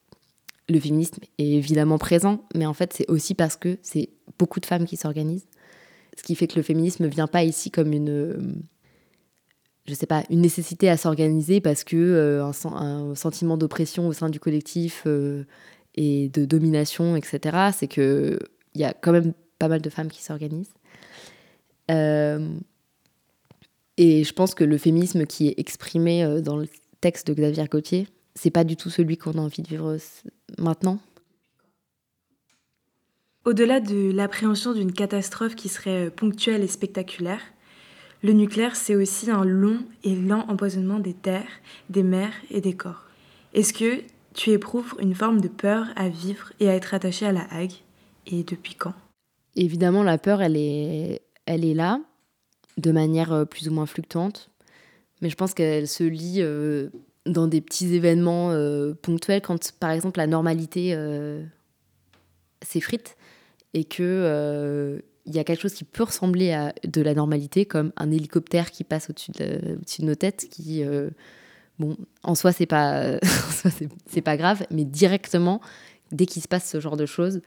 [0.68, 4.66] le féminisme est évidemment présent, mais en fait, c'est aussi parce que c'est beaucoup de
[4.66, 5.46] femmes qui s'organisent.
[6.18, 8.64] Ce qui fait que le féminisme ne vient pas ici comme une
[9.86, 14.28] je sais pas, une nécessité à s'organiser parce que euh, un, sentiment d'oppression au sein
[14.28, 15.44] du collectif euh,
[15.94, 17.70] et de domination, etc.
[17.72, 18.38] C'est que
[18.74, 20.74] il y a quand même pas mal de femmes qui s'organisent.
[21.90, 22.48] Euh,
[23.96, 26.68] et je pense que le féminisme qui est exprimé dans le
[27.00, 29.96] texte de Xavier Gauthier, c'est pas du tout celui qu'on a envie de vivre
[30.58, 30.98] maintenant.
[33.46, 37.40] Au-delà de l'appréhension d'une catastrophe qui serait ponctuelle et spectaculaire,
[38.22, 42.74] le nucléaire, c'est aussi un long et lent empoisonnement des terres, des mers et des
[42.74, 43.04] corps.
[43.54, 44.02] Est-ce que
[44.34, 47.72] tu éprouves une forme de peur à vivre et à être attaché à la Hague?
[48.26, 48.94] Et depuis quand?
[49.54, 52.00] Évidemment, la peur, elle est, elle est là,
[52.76, 54.50] de manière euh, plus ou moins fluctuante.
[55.22, 56.90] Mais je pense qu'elle se lie euh,
[57.24, 60.94] dans des petits événements euh, ponctuels, quand par exemple la normalité
[62.62, 63.16] s'effrite
[63.72, 67.92] et que il y a quelque chose qui peut ressembler à de la normalité, comme
[67.96, 71.10] un hélicoptère qui passe au-dessus de, nos têtes, qui, euh,
[71.78, 73.18] bon, en soi, c'est pas,
[74.06, 75.60] c'est pas grave, mais directement,
[76.12, 77.40] dès qu'il se passe ce genre de choses,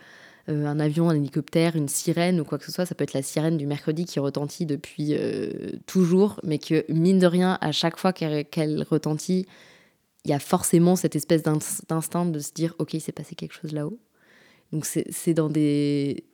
[0.49, 3.13] euh, un avion, un hélicoptère, une sirène ou quoi que ce soit, ça peut être
[3.13, 7.71] la sirène du mercredi qui retentit depuis euh, toujours, mais que, mine de rien, à
[7.71, 9.45] chaque fois qu'elle retentit,
[10.25, 13.53] il y a forcément cette espèce d'instinct de se dire, OK, il s'est passé quelque
[13.53, 13.99] chose là-haut.
[14.71, 16.25] Donc c'est dans des,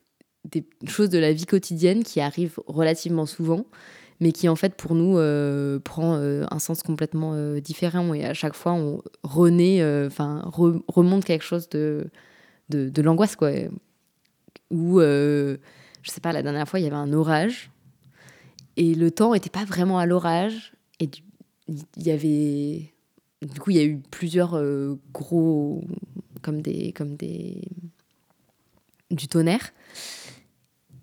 [0.52, 3.66] des choses de la vie quotidienne qui arrivent relativement souvent,
[4.20, 8.14] mais qui en fait pour nous euh, prend euh, un sens complètement euh, différent.
[8.14, 12.10] Et à chaque fois, on renaît, enfin remonte quelque chose de,
[12.70, 13.52] de, l'angoisse, quoi.
[14.72, 15.58] Ou, je
[16.06, 17.72] sais pas, la dernière fois, il y avait un orage,
[18.78, 21.10] et le temps n'était pas vraiment à l'orage, et
[21.68, 22.92] il y avait...
[23.42, 24.60] Du coup, il y a eu plusieurs
[25.14, 25.84] gros...
[26.42, 26.94] comme des...
[26.94, 27.62] comme des
[29.12, 29.72] du tonnerre.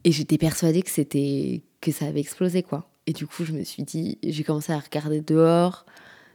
[0.05, 2.89] Et j'étais persuadée que c'était que ça avait explosé quoi.
[3.07, 5.87] Et du coup, je me suis dit, j'ai commencé à regarder dehors.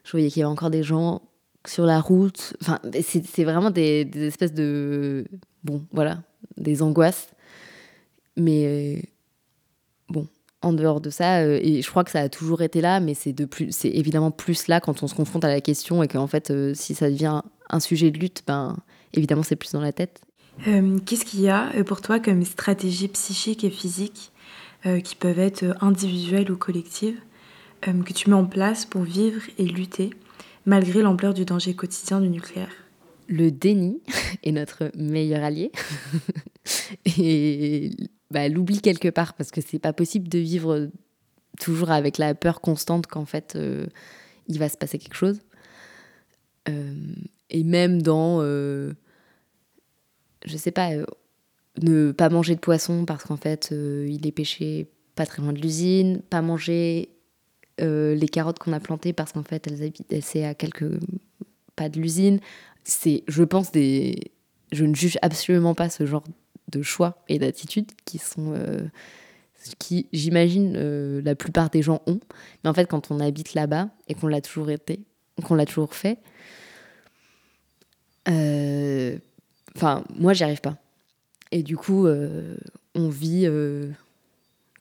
[0.03, 1.21] Je voyais qu'il y avait encore des gens
[1.65, 2.56] sur la route.
[2.62, 5.25] Enfin, c'est vraiment des, espèces de.
[5.63, 6.23] Bon, voilà,
[6.58, 7.30] des angoisses.
[8.36, 9.01] Mais euh,
[10.10, 10.27] bon,
[10.62, 13.13] en dehors de ça, euh, et je crois que ça a toujours été là, mais
[13.13, 13.36] c'est
[13.71, 16.73] c'est évidemment plus là quand on se confronte à la question et qu'en fait, euh,
[16.73, 18.77] si ça devient un sujet de lutte, ben
[19.13, 20.21] évidemment c'est plus dans la tête.
[20.63, 24.31] Qu'est-ce qu'il y a pour toi comme stratégie psychique et physique
[25.03, 27.19] qui peuvent être individuelles ou collectives
[27.81, 30.09] que tu mets en place pour vivre et lutter
[30.65, 32.71] malgré l'ampleur du danger quotidien du nucléaire?
[33.27, 34.01] Le déni
[34.43, 35.71] est notre meilleur allié.
[37.17, 37.91] et
[38.29, 40.89] bah, l'oubli quelque part, parce que c'est pas possible de vivre
[41.59, 43.87] toujours avec la peur constante qu'en fait euh,
[44.47, 45.39] il va se passer quelque chose.
[46.69, 46.93] Euh,
[47.49, 48.93] et même dans, euh,
[50.47, 50.89] je sais pas,
[51.81, 55.60] ne pas manger de poisson parce qu'en fait il est pêché pas très loin de
[55.60, 57.10] l'usine, pas manger
[57.79, 60.99] les carottes qu'on a plantées parce qu'en fait elles habitent, à quelques
[61.75, 62.39] pas de l'usine.
[62.83, 64.31] C'est, je pense, des,
[64.73, 66.23] je ne juge absolument pas ce genre
[66.69, 68.81] de choix et d'attitudes qui sont euh,
[69.79, 72.19] qui j'imagine euh, la plupart des gens ont
[72.63, 74.99] mais en fait quand on habite là-bas et qu'on l'a toujours été
[75.43, 76.19] qu'on l'a toujours fait
[78.27, 79.17] euh,
[79.77, 80.75] enfin moi j'y arrive pas
[81.51, 83.47] et du coup on vit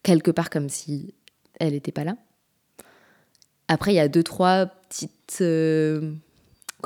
[0.02, 1.14] quelque part comme si
[1.61, 2.16] elle n'était pas là
[3.68, 5.42] après il y a deux trois petites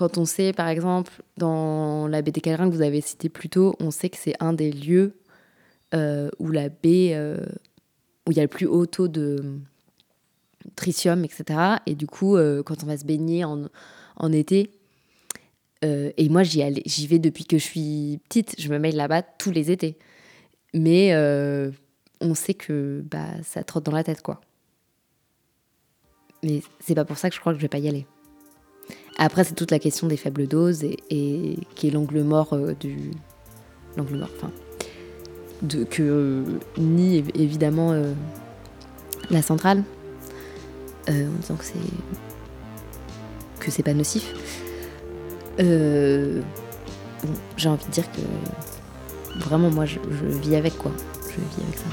[0.00, 3.74] quand on sait, par exemple, dans la baie des que vous avez cité plus tôt,
[3.80, 5.12] on sait que c'est un des lieux
[5.94, 7.44] euh, où la baie, euh,
[8.26, 9.58] où il y a le plus haut taux de
[10.74, 11.60] tritium, etc.
[11.86, 14.70] Et du coup, euh, quand on va se baigner en été,
[15.82, 19.50] et moi j'y, j'y vais depuis que je suis petite, je me mets là-bas tous
[19.50, 19.96] les étés.
[20.74, 21.14] Mais
[22.20, 24.40] on sait que bah, ça trotte dans la tête, quoi.
[26.42, 28.06] Mais c'est pas pour ça que je crois que je vais pas y aller.
[29.18, 33.10] Après, c'est toute la question des faibles doses et, qui est l'angle mort euh, du.
[33.96, 34.50] L'angle mort, enfin.
[35.90, 36.44] Que euh,
[36.78, 38.14] nie évidemment euh,
[39.28, 39.84] la centrale
[41.06, 41.74] en disant que c'est.
[43.58, 44.32] que c'est pas nocif.
[45.58, 48.20] Bon, j'ai envie de dire que.
[49.44, 49.98] Vraiment, moi, je,
[50.42, 50.92] vis avec quoi.
[51.28, 51.84] Je vis avec ça.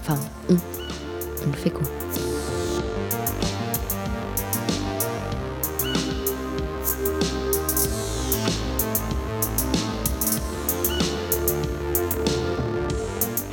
[0.00, 0.56] enfin, on.
[1.46, 1.82] On le fait quoi.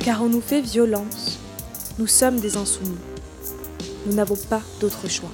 [0.00, 1.38] Car on nous fait violence,
[1.98, 2.88] nous sommes des insoumis.
[4.06, 5.30] Nous n'avons pas d'autre choix.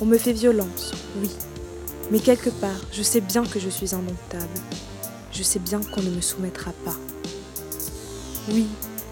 [0.00, 1.30] On me fait violence, oui,
[2.10, 4.60] mais quelque part, je sais bien que je suis indomptable.
[5.32, 6.96] Je sais bien qu'on ne me soumettra pas.
[8.48, 8.66] Oui,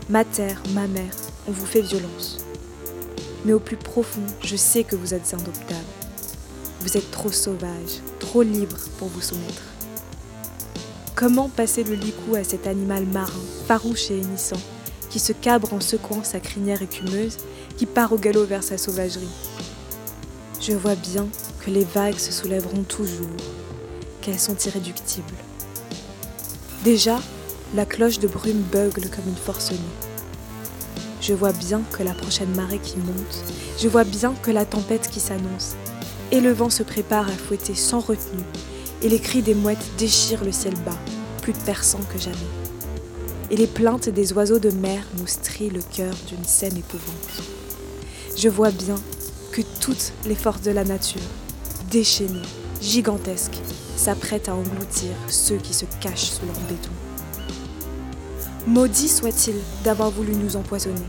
[0.09, 1.15] ma terre, ma mère,
[1.49, 2.39] on vous fait violence.
[3.45, 5.85] Mais au plus profond, je sais que vous êtes indomptable.
[6.81, 9.63] Vous êtes trop sauvage, trop libre pour vous soumettre.
[11.15, 13.33] Comment passer le licou à cet animal marin,
[13.67, 14.61] farouche et hennissant,
[15.11, 17.39] qui se cabre en secouant sa crinière écumeuse,
[17.77, 19.29] qui part au galop vers sa sauvagerie?
[20.61, 21.29] Je vois bien
[21.65, 23.37] que les vagues se soulèveront toujours,
[24.21, 25.35] qu'elles sont irréductibles.
[26.85, 27.21] Déjà,
[27.75, 29.81] la cloche de brume beugle comme une forcenée.
[31.21, 33.45] Je vois bien que la prochaine marée qui monte,
[33.81, 35.75] je vois bien que la tempête qui s'annonce,
[36.31, 38.45] et le vent se prépare à fouetter sans retenue
[39.05, 40.99] et les cris des mouettes déchirent le ciel bas,
[41.43, 42.37] plus perçant que jamais.
[43.51, 47.43] Et les plaintes des oiseaux de mer nous strient le cœur d'une scène épouvante.
[48.37, 48.97] Je vois bien
[49.53, 51.21] que toutes les forces de la nature,
[51.95, 52.43] déchaînées,
[52.83, 53.61] gigantesques,
[53.97, 56.91] s'apprêtent à engloutir ceux qui se cachent sous leur béton.
[58.67, 59.55] Maudit soit-il
[59.85, 61.07] d'avoir voulu nous empoisonner.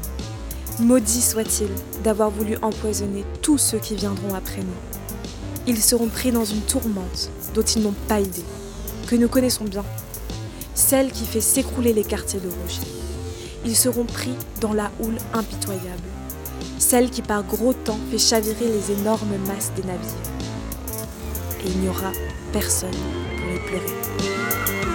[0.79, 1.69] Maudit soit-il
[2.03, 5.65] d'avoir voulu empoisonner tous ceux qui viendront après nous.
[5.65, 8.45] Ils seront pris dans une tourmente dont ils n'ont pas idée,
[9.07, 9.85] que nous connaissons bien,
[10.75, 12.87] celle qui fait s'écrouler les quartiers de Roger.
[13.65, 16.09] Ils seront pris dans la houle impitoyable,
[16.77, 20.34] celle qui par gros temps fait chavirer les énormes masses des navires.
[21.67, 22.11] Il n'y aura
[22.53, 24.94] personne pour les pleurer.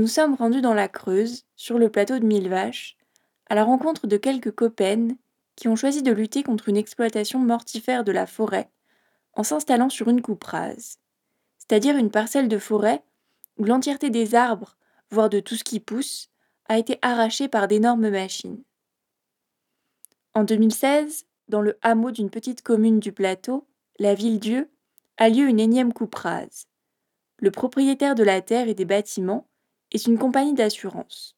[0.00, 2.96] Nous sommes rendus dans la Creuse, sur le plateau de Mille Vaches,
[3.50, 5.18] à la rencontre de quelques copaines
[5.56, 8.70] qui ont choisi de lutter contre une exploitation mortifère de la forêt
[9.34, 10.96] en s'installant sur une coupe rase,
[11.58, 13.04] c'est-à-dire une parcelle de forêt
[13.58, 14.78] où l'entièreté des arbres,
[15.10, 16.30] voire de tout ce qui pousse,
[16.70, 18.64] a été arrachée par d'énormes machines.
[20.32, 24.70] En 2016, dans le hameau d'une petite commune du plateau, la ville-dieu,
[25.18, 26.68] a lieu une énième coupe rase.
[27.36, 29.46] Le propriétaire de la terre et des bâtiments
[29.92, 31.36] est une compagnie d'assurance.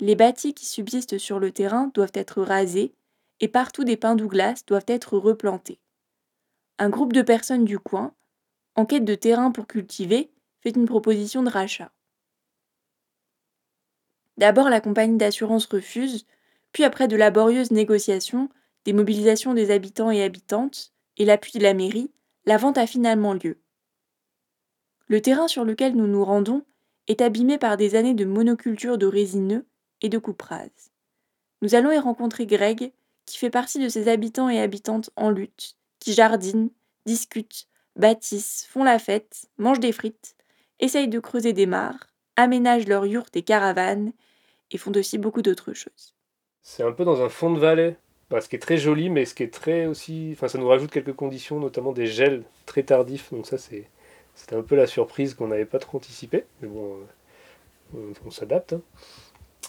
[0.00, 2.94] Les bâtis qui subsistent sur le terrain doivent être rasés
[3.40, 5.80] et partout des pins Douglas doivent être replantés.
[6.78, 8.14] Un groupe de personnes du coin,
[8.76, 11.92] en quête de terrain pour cultiver, fait une proposition de rachat.
[14.38, 16.26] D'abord, la compagnie d'assurance refuse,
[16.72, 18.48] puis après de laborieuses négociations,
[18.84, 22.10] des mobilisations des habitants et habitantes et l'appui de la mairie,
[22.46, 23.60] la vente a finalement lieu.
[25.08, 26.64] Le terrain sur lequel nous nous rendons
[27.10, 29.66] est abîmé par des années de monoculture de résineux
[30.00, 30.92] et de couperase.
[31.60, 32.92] Nous allons y rencontrer Greg,
[33.26, 36.70] qui fait partie de ces habitants et habitantes en lutte, qui jardinent,
[37.06, 40.36] discutent, bâtissent, font la fête, mangent des frites,
[40.78, 44.12] essayent de creuser des mares, aménagent leurs yurts et caravanes,
[44.70, 46.14] et font aussi beaucoup d'autres choses.
[46.62, 47.96] C'est un peu dans un fond de vallée,
[48.40, 50.30] ce qui est très joli, mais ce qui est très aussi.
[50.32, 53.32] Enfin, ça nous rajoute quelques conditions, notamment des gels très tardifs.
[53.32, 53.90] Donc, ça, c'est
[54.40, 56.44] c'était un peu la surprise qu'on n'avait pas trop anticipé.
[56.62, 56.96] Mais bon,
[57.94, 58.72] euh, on, s'adapte.
[58.72, 58.80] Hein.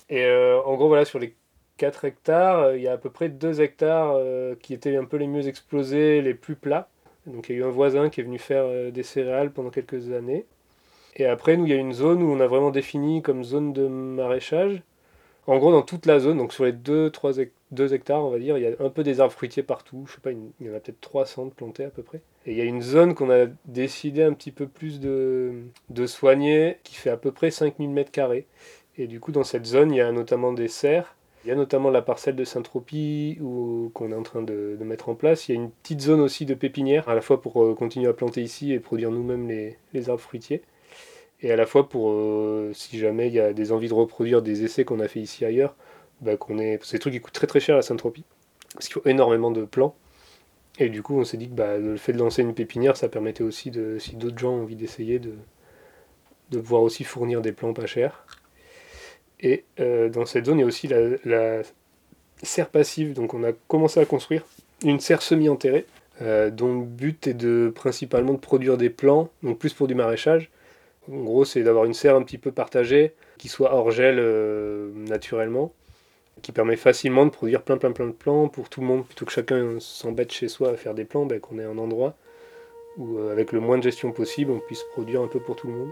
[0.10, 1.36] Et euh, en gros, voilà, sur les
[1.75, 4.17] 4 hectares, euh, il y a à peu près 2 hectares
[4.62, 6.88] qui étaient un peu les mieux explosés, les plus plats.
[7.25, 10.12] Donc, il y a eu un voisin qui est venu faire des céréales pendant quelques
[10.13, 10.45] années.
[11.17, 13.73] Et après, nous, il y a une zone où on a vraiment défini comme zone
[13.73, 14.81] de maraîchage.
[15.47, 18.39] En gros, dans toute la zone, donc sur les 2-3 hectares, 2 hectares, on va
[18.39, 18.58] dire.
[18.58, 20.04] Il y a un peu des arbres fruitiers partout.
[20.08, 22.21] Je sais pas, il y en a peut-être 300 plantés à peu près.
[22.45, 25.54] Et il y a une zone qu'on a décidé un petit peu plus de,
[25.89, 28.45] de soigner, qui fait à peu près 5000 mètres carrés.
[28.97, 31.15] Et du coup, dans cette zone, il y a notamment des serres.
[31.43, 35.15] Il y a notamment la parcelle de Saint-Tropez qu'on est en train de, mettre en
[35.15, 35.47] place.
[35.49, 38.08] Il y a une petite zone aussi de pépinière, à la fois pour euh, continuer
[38.08, 40.62] à planter ici et produire nous-mêmes les, les, arbres fruitiers.
[41.41, 44.41] Et à la fois pour, euh, si jamais il y a des envies de reproduire
[44.41, 45.75] des essais qu'on a fait ici ailleurs,
[46.21, 46.80] bah, qu'on est.
[46.84, 48.23] C'est trucs qui coûtent très très cher à Saint-Tropez,
[48.73, 49.95] parce qu'il faut énormément de plants.
[50.80, 53.10] Et du coup, on s'est dit que bah, le fait de lancer une pépinière, ça
[53.10, 55.34] permettait aussi, de, si d'autres gens ont envie d'essayer, de,
[56.51, 58.25] de pouvoir aussi fournir des plants pas chers.
[59.39, 61.62] Et euh, dans cette zone, il y a aussi la, la,
[62.43, 63.13] serre passive.
[63.13, 64.45] Donc on a commencé à construire
[64.84, 65.86] une serre semi-enterrée,
[66.21, 69.95] euh, dont le but est de principalement de produire des plants, donc plus pour du
[69.95, 70.49] maraîchage.
[71.12, 74.91] En gros, c'est d'avoir une serre un petit peu partagée, qui soit hors gel euh,
[74.95, 75.74] naturellement,
[76.41, 79.26] qui permet facilement de produire plein plein plein de plans pour tout le monde, plutôt
[79.26, 82.15] que chacun s'embête chez soi à faire des plans, ben, qu'on ait un endroit
[82.97, 85.67] où euh, avec le moins de gestion possible on puisse produire un peu pour tout
[85.67, 85.91] le monde.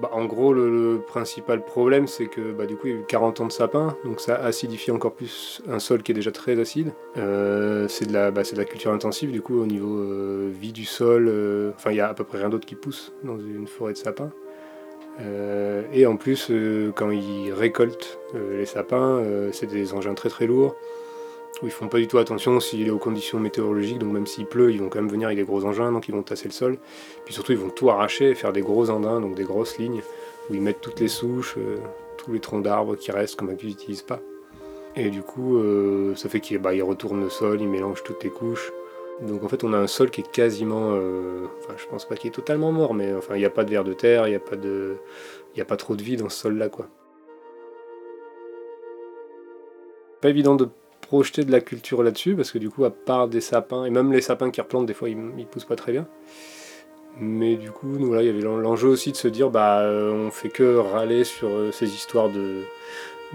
[0.00, 3.04] Bah, en gros, le, principal problème, c'est que bah, du coup, il y a eu
[3.06, 6.58] 40 ans de sapin, donc ça acidifie encore plus un sol qui est déjà très
[6.58, 6.92] acide.
[7.18, 11.28] Euh, c'est de, la, bah, culture intensive, du coup, au niveau euh, vie du sol.
[11.28, 13.92] Euh, enfin, il y a à peu près rien d'autre qui pousse dans une forêt
[13.92, 14.30] de sapin.
[15.92, 16.50] et en plus,
[16.94, 20.74] quand ils récoltent les sapins, c'est des engins très très lourds
[21.62, 24.46] où ils font pas du tout attention s'il est aux conditions météorologiques, donc même s'il
[24.46, 26.52] pleut, ils vont quand même venir avec des gros engins, donc ils vont tasser le
[26.52, 26.78] sol.
[27.24, 30.02] Puis surtout, ils vont tout arracher et faire des gros andins, donc des grosses lignes,
[30.48, 31.76] où ils mettent toutes les souches, euh,
[32.16, 34.20] tous les troncs d'arbres qui restent, comme ils n'utilisent pas.
[34.96, 38.30] Et du coup, euh, ça fait qu'ils bah, retournent le sol, ils mélangent toutes les
[38.30, 38.72] couches.
[39.20, 42.16] Donc en fait, on a un sol qui est quasiment, euh, enfin, je pense pas
[42.16, 44.30] qu'il est totalement mort, mais enfin, il n'y a pas de verre de terre, il
[44.30, 46.86] n'y a pas a pas trop de vie dans ce sol-là, quoi.
[50.22, 50.68] Pas évident de
[51.10, 54.12] projeter de la culture là-dessus, parce que du coup, à part des sapins, et même
[54.12, 56.06] les sapins qui replantent, des fois, ils, poussent pas très bien.
[57.18, 60.12] Mais du coup, nous, voilà, il y avait l'enjeu aussi de se dire, bah, euh,
[60.12, 62.62] on fait que râler sur euh, ces histoires de,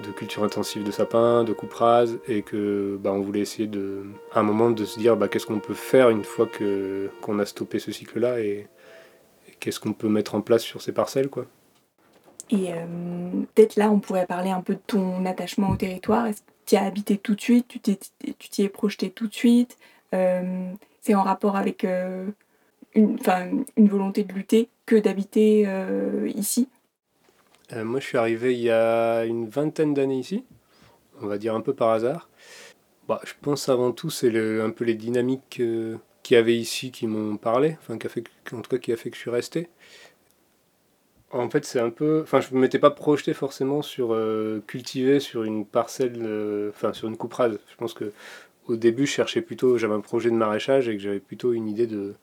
[0.06, 4.04] de culture intensive de sapins, de coupe rase, et que bah, on voulait essayer de,
[4.32, 7.40] à un moment de se dire, bah, qu'est-ce qu'on peut faire une fois que qu'on
[7.40, 8.70] a stoppé ce cycle-là, et,
[9.60, 11.46] qu'est-ce qu'on peut mettre en place sur ces parcelles, quoi.
[12.52, 12.86] Et euh,
[13.54, 16.26] peut-être là, on pourrait parler un peu de ton attachement au territoire
[16.66, 19.78] tu as habité tout de suite, tu t'y es projeté tout de suite.
[20.14, 22.28] Euh, c'est en rapport avec euh,
[22.94, 23.18] une,
[23.78, 26.68] une volonté de lutter que d'habiter euh, ici
[27.74, 30.44] Moi, je suis arrivé il y a une vingtaine d'années ici,
[31.22, 32.30] on va dire un peu par hasard.
[33.08, 34.30] Bah, je pense avant tout, c'est
[34.62, 36.00] un peu les dynamiques qu'il
[36.32, 38.98] y avait ici qui m'ont parlé, enfin, qui a fait, en tout cas qui a
[38.98, 39.70] fait que je suis resté
[41.40, 42.22] en fait, c'est un peu.
[42.24, 46.94] Enfin, je ne m'étais pas projeté forcément sur euh, cultiver sur une parcelle, euh, enfin,
[46.94, 47.60] sur une coupe rase.
[47.70, 48.12] Je pense que
[48.68, 51.68] au début, je cherchais plutôt, j'avais un projet de maraîchage et que j'avais plutôt une
[51.68, 52.16] idée de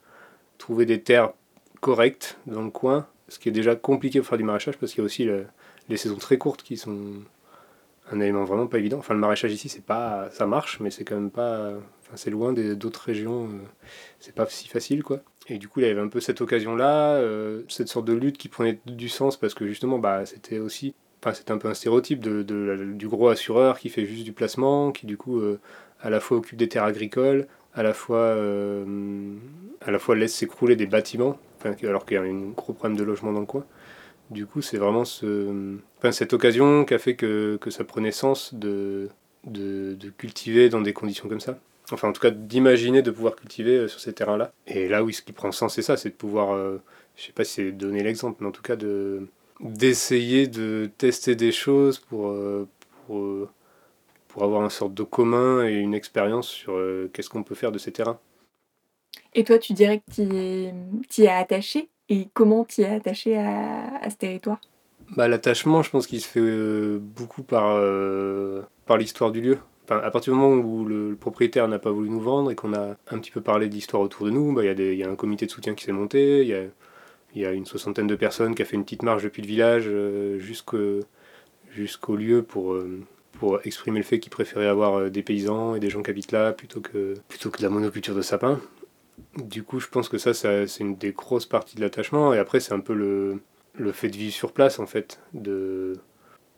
[0.57, 1.31] trouver des terres
[1.79, 5.01] correctes dans le coin, ce qui est déjà compliqué pour faire du maraîchage parce qu'il
[5.01, 5.29] y a aussi
[5.89, 7.13] les saisons très courtes qui sont
[8.11, 8.97] un élément vraiment pas évident.
[8.97, 11.71] Enfin, le maraîchage ici, c'est pas, ça marche, mais c'est quand même pas,
[12.13, 13.57] enfin, c'est loin d'autres régions, euh,
[14.19, 15.21] c'est pas si facile, quoi.
[15.49, 18.37] Et du coup, il y avait un peu cette occasion-là, euh, cette sorte de lutte
[18.37, 21.73] qui prenait du sens parce que justement, bah, c'était aussi, enfin, c'était un peu un
[21.73, 22.43] stéréotype de,
[22.93, 25.59] du gros assureur qui fait juste du placement, qui du coup, euh,
[26.01, 28.33] à la fois occupe des terres agricoles, à la fois,
[29.81, 31.39] à la fois laisse s'écrouler des bâtiments,
[31.81, 33.65] alors qu'il y a un gros problème de logement dans le coin.
[34.29, 39.09] Du coup, c'est vraiment cette occasion qui a fait que, que ça prenait sens de,
[39.45, 41.57] de, cultiver dans des conditions comme ça.
[41.91, 44.53] Enfin, en tout cas, d'imaginer de pouvoir cultiver euh, sur ces terrains-là.
[44.67, 46.81] Et là, oui, ce qui prend sens, c'est ça, c'est de pouvoir, euh,
[47.15, 49.27] je sais pas si c'est donner l'exemple, mais en tout cas, de
[49.59, 52.67] d'essayer de tester des choses pour, euh,
[53.05, 53.49] pour,
[54.27, 56.73] pour avoir une sorte de commun et une expérience sur
[57.13, 58.19] qu'est-ce qu'on peut faire de ces terrains.
[59.35, 63.97] Et toi, tu dirais que tu y es attaché et comment tu es attaché à,
[64.01, 64.59] à, ce territoire?
[65.15, 69.57] Bah, L'attachement, je pense qu'il se fait euh, beaucoup par, euh, par l'histoire du lieu.
[69.89, 72.95] À partir du moment où le, propriétaire n'a pas voulu nous vendre et qu'on a
[73.11, 75.51] un petit peu parlé d'histoire autour de nous, bah, il y, a un comité de
[75.51, 78.83] soutien qui s'est monté, il y a, une soixantaine de personnes qui a fait une
[78.83, 82.77] petite marche depuis le village euh, jusqu'au lieu pour,
[83.33, 86.53] pour exprimer le fait qu'ils préféraient avoir des paysans et des gens qui habitent là
[86.53, 88.61] plutôt que, de la monoculture de sapins.
[89.37, 92.33] Du coup, je pense que ça, ça c'est une des grosses parties de l'attachement.
[92.33, 93.39] Et après, c'est un peu le,
[93.75, 95.19] le fait de vivre sur place, en fait.
[95.33, 95.93] De...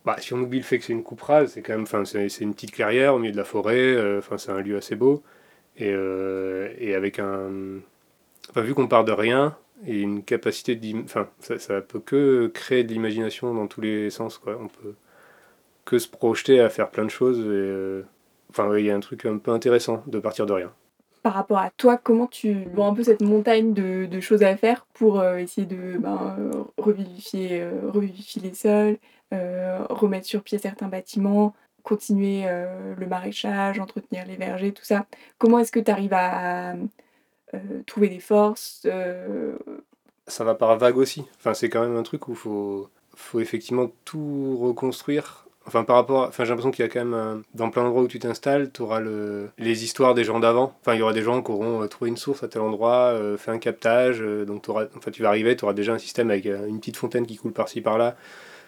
[0.06, 2.06] Bah, si on oublie le fait que c'est une coupe rase, c'est quand même, enfin,
[2.06, 3.76] c'est, une petite clairière au milieu de la forêt.
[3.78, 5.24] Euh, enfin, c'est un lieu assez beau.
[5.78, 7.49] Et, euh, avec un.
[8.56, 11.03] Vu qu'on part de rien, et une capacité de.
[11.03, 14.58] Enfin, ça, ça peut que créer de l'imagination dans tous les sens, quoi.
[14.62, 14.95] On peut
[15.86, 17.39] que se projeter à faire plein de choses.
[17.39, 18.03] Et, euh,
[18.58, 20.72] Enfin, il y a un truc un peu intéressant de partir de rien
[21.26, 24.86] par rapport à toi, comment tu vois un peu cette montagne de, choses à faire
[24.93, 28.01] pour euh, essayer de ben, euh, revivifier, euh,
[28.43, 28.99] les sols,
[29.32, 35.07] remettre sur pied certains bâtiments, continuer le maraîchage, entretenir les vergers, tout ça.
[35.39, 36.76] Comment est-ce que tu arrives à
[37.88, 38.88] trouver des forces
[40.28, 41.26] Ça va par vague aussi.
[41.39, 42.38] Enfin, c'est quand même un truc où il
[43.17, 46.28] faut effectivement tout reconstruire Enfin, par rapport.
[46.28, 47.43] Enfin, j'ai l'impression qu'il y a quand même.
[47.53, 50.78] dans plein d'endroits où tu t'installes, tu auras le, les histoires des gens d'avant.
[50.82, 53.11] Enfin, il y aura des gens qui auront euh, trouvé une source à tel endroit,
[53.13, 54.22] euh, fait un captage.
[54.22, 56.97] Euh, donc, auras, enfin, tu vas arriver, tu auras déjà un système avec une petite
[56.97, 58.16] fontaine qui coule par-ci par-là.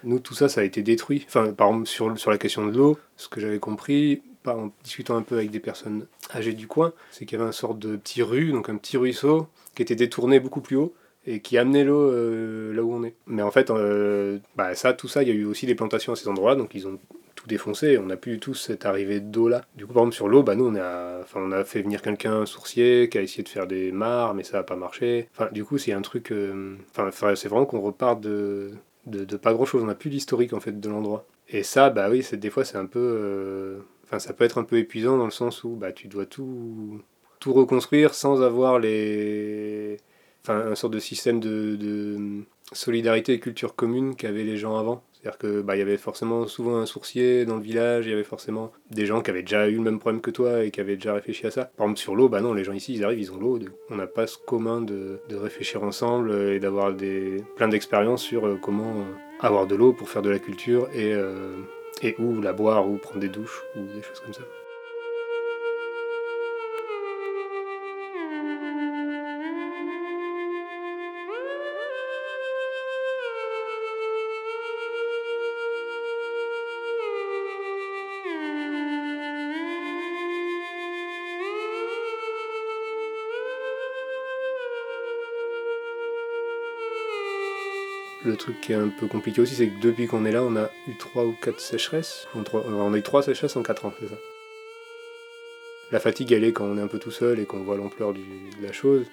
[0.04, 1.26] Nous, tout ça, ça a été détruit.
[1.28, 5.18] Enfin, par exemple, sur, sur la question de l'eau, ce que j'avais compris, en discutant
[5.18, 7.96] un peu avec des personnes âgées du coin, c'est qu'il y avait un sorte de
[7.96, 10.94] petit rue, donc un petit ruisseau, qui était détourné beaucoup plus haut
[11.28, 13.14] et qui amenait l'eau euh, là où on est.
[13.28, 16.14] Mais en fait, euh, bah ça, tout ça, il y a eu aussi des plantations
[16.14, 16.98] à ces endroits, donc ils ont
[17.36, 19.62] tout défoncé on n'a plus du tout cette arrivée d'eau là.
[19.76, 22.46] Du coup, par exemple, sur l'eau, bah, nous, on a, on a fait venir quelqu'un
[22.46, 25.28] sourcier qui a essayé de faire des mares, mais ça n'a pas marché.
[25.34, 26.32] Enfin, du coup, c'est un truc.
[26.32, 26.78] Euh,
[27.12, 28.72] c'est vraiment qu'on repart de,
[29.06, 29.84] de, pas grand chose.
[29.84, 31.26] On n'a plus l'historique en fait de l'endroit.
[31.50, 33.80] Et ça, bah oui, des fois, c'est un peu.
[34.06, 37.02] Enfin, ça peut être un peu épuisant dans le sens où bah, tu dois tout,
[37.40, 39.98] tout reconstruire sans avoir les
[40.50, 42.44] un sorte de système de,
[42.74, 45.04] solidarité et culture commune qu'avaient les gens avant.
[45.14, 48.24] C'est-à-dire que bah, y avait forcément souvent un sourcier dans le village, il y avait
[48.24, 50.96] forcément des gens qui avaient déjà eu le même problème que toi et qui avaient
[50.96, 51.66] déjà réfléchi à ça.
[51.66, 53.96] Par exemple sur l'eau, bah non, les gens ici ils arrivent, ils ont l'eau, on
[53.96, 58.92] n'a pas ce commun de, réfléchir ensemble et d'avoir des plein d'expériences sur euh, comment
[58.92, 61.56] euh, avoir de l'eau pour faire de la culture et, euh,
[62.02, 64.42] et où la boire ou prendre des douches ou des choses comme ça.
[88.28, 90.58] Le truc qui est un peu compliqué aussi, c'est que depuis qu'on est là, on
[90.58, 92.28] a eu 3 ou 4 sécheresses.
[92.36, 94.16] On a eu 3 sécheresses en 4 ans, c'est ça.
[95.94, 98.12] La fatigue, elle est quand on est un peu tout seul et qu'on voit l'ampleur
[98.12, 98.20] de
[98.62, 99.06] la chose,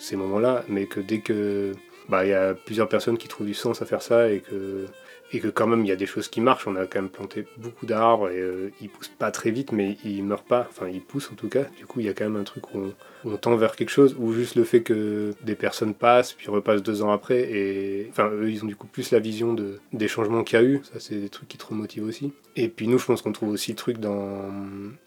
[0.00, 1.72] ces moments-là, mais que dès que
[2.08, 4.86] bah, y a plusieurs personnes qui trouvent du sens à faire ça et que
[5.32, 6.66] et que quand même il y a des choses qui marchent.
[6.66, 9.96] On a quand même planté beaucoup d'arbres et euh, ils poussent pas très vite, mais
[10.04, 10.66] ils meurent pas.
[10.70, 11.64] Enfin, ils poussent en tout cas.
[11.76, 12.92] Du coup, il y a quand même un truc où
[13.24, 16.82] on, tend vers quelque chose, ou juste le fait que des personnes passent, puis repassent
[16.82, 20.08] deux ans après, et enfin, eux, ils ont du coup plus la vision de, des
[20.08, 20.80] changements qu'il y a eu.
[20.92, 22.32] Ça, c'est des trucs qui te remotivent aussi.
[22.56, 24.50] Et puis nous, je pense qu'on trouve aussi le truc dans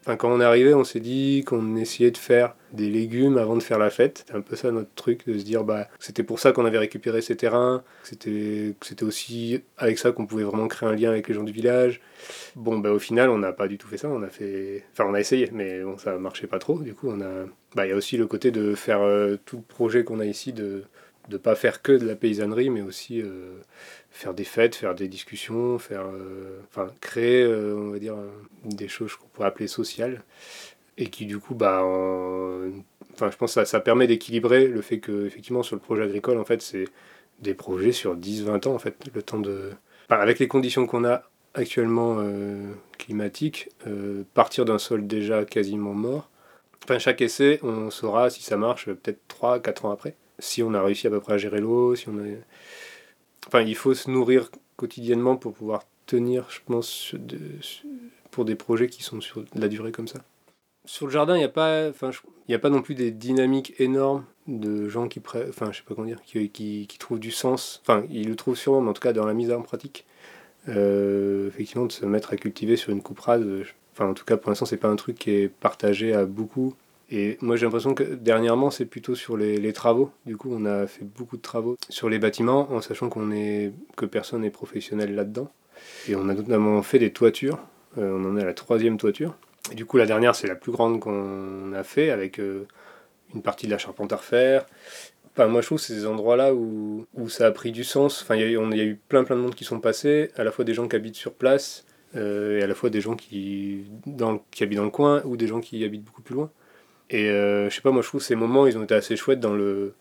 [0.02, 3.56] Enfin, quand on est arrivé, on s'est dit qu'on essayait de faire des légumes avant
[3.56, 4.20] de faire la fête.
[4.20, 6.78] C'était un peu ça notre truc, de se dire bah c'était pour ça qu'on avait
[6.78, 11.28] récupéré ces terrains, c'était c'était aussi avec ça qu'on pouvait vraiment créer un lien avec
[11.28, 12.02] les gens du village.
[12.56, 15.06] Bon bah au final, on n'a pas du tout fait ça, on a fait enfin
[15.08, 16.80] on a essayé mais bon ça marchait pas trop.
[16.80, 17.46] Du coup, on a
[17.76, 20.26] bah il y a aussi le côté de faire euh, tout le projet qu'on a
[20.26, 20.84] ici de
[21.30, 23.60] de pas faire que de la paysannerie mais aussi euh,
[24.10, 28.16] faire des fêtes, faire des discussions, faire, euh, enfin, créer, on va dire,
[28.66, 30.24] des choses qu'on pourrait appeler sociales,
[31.02, 31.84] et qui du coup, bah,
[33.14, 36.04] enfin, je pense que ça, ça permet d'équilibrer le fait que, effectivement, sur le projet
[36.04, 36.86] agricole, en fait, c'est
[37.40, 39.72] des projets sur 10-20 ans, en fait, le temps de...
[40.10, 41.24] Avec les conditions qu'on a
[41.54, 43.70] actuellement euh, climatiques,
[44.34, 46.30] partir d'un sol déjà quasiment mort,
[46.84, 50.82] enfin, chaque essai, on saura si ça marche peut-être 3-4 ans après, si on a
[50.82, 52.24] réussi à peu près à gérer l'eau, si on a
[53.48, 57.40] Enfin, il faut se nourrir quotidiennement pour pouvoir tenir, je pense, de,
[58.30, 60.20] pour des projets qui sont sur la durée comme ça.
[60.86, 64.90] Sur le jardin, il n'y a, pas, a pas non plus des dynamiques énormes de
[64.90, 67.82] gens qui, enfin, je sais pas comment dire, qui, qui, qui, trouvent du sens.
[67.84, 70.06] Enfin, ils le trouvent sûrement, mais en tout cas dans la mise en pratique.
[70.68, 73.46] Euh, effectivement, de se mettre à cultiver sur une coupe rase,
[73.94, 76.76] enfin, en tout cas, pour l'instant, c'est pas un truc qui est partagé à beaucoup.
[77.12, 80.12] Et moi j'ai l'impression que dernièrement c'est plutôt sur les, travaux.
[80.26, 83.74] Du coup on a fait beaucoup de travaux sur les bâtiments en sachant qu'on est
[83.98, 85.52] que personne n'est professionnel là-dedans.
[86.08, 87.60] Et on a notamment fait des toitures.
[87.98, 89.36] Euh, on en est à la troisième toiture.
[89.76, 92.68] Du coup la dernière c'est la plus grande qu'on a fait avec euh,
[93.34, 94.66] une partie de la charpente à refaire.
[95.34, 98.22] Enfin, moi je trouve que c'est endroits là où, où, ça a pris du sens.
[98.22, 100.52] Enfin, il y, y, a eu plein plein de monde qui sont passés, à la
[100.52, 101.86] fois des gens qui habitent sur place
[102.16, 105.38] euh, et à la fois des gens qui, dans qui habitent dans le coin ou
[105.38, 106.52] des gens qui habitent beaucoup plus loin.
[107.10, 109.16] Et euh, je sais pas, moi je trouve que ces moments, ils ont été assez
[109.16, 109.96] chouettes dans le,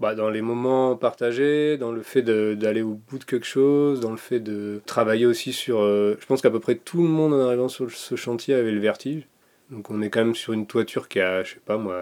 [0.00, 4.10] bah, dans les moments partagés, dans le fait d'aller au bout de quelque chose, dans
[4.10, 5.80] le fait de travailler aussi sur...
[5.80, 8.72] Euh, je pense qu'à peu près tout le monde en arrivant sur ce chantier avait
[8.72, 9.26] le vertige.
[9.70, 11.96] Donc on est quand même sur une toiture qui a, je sais pas moi,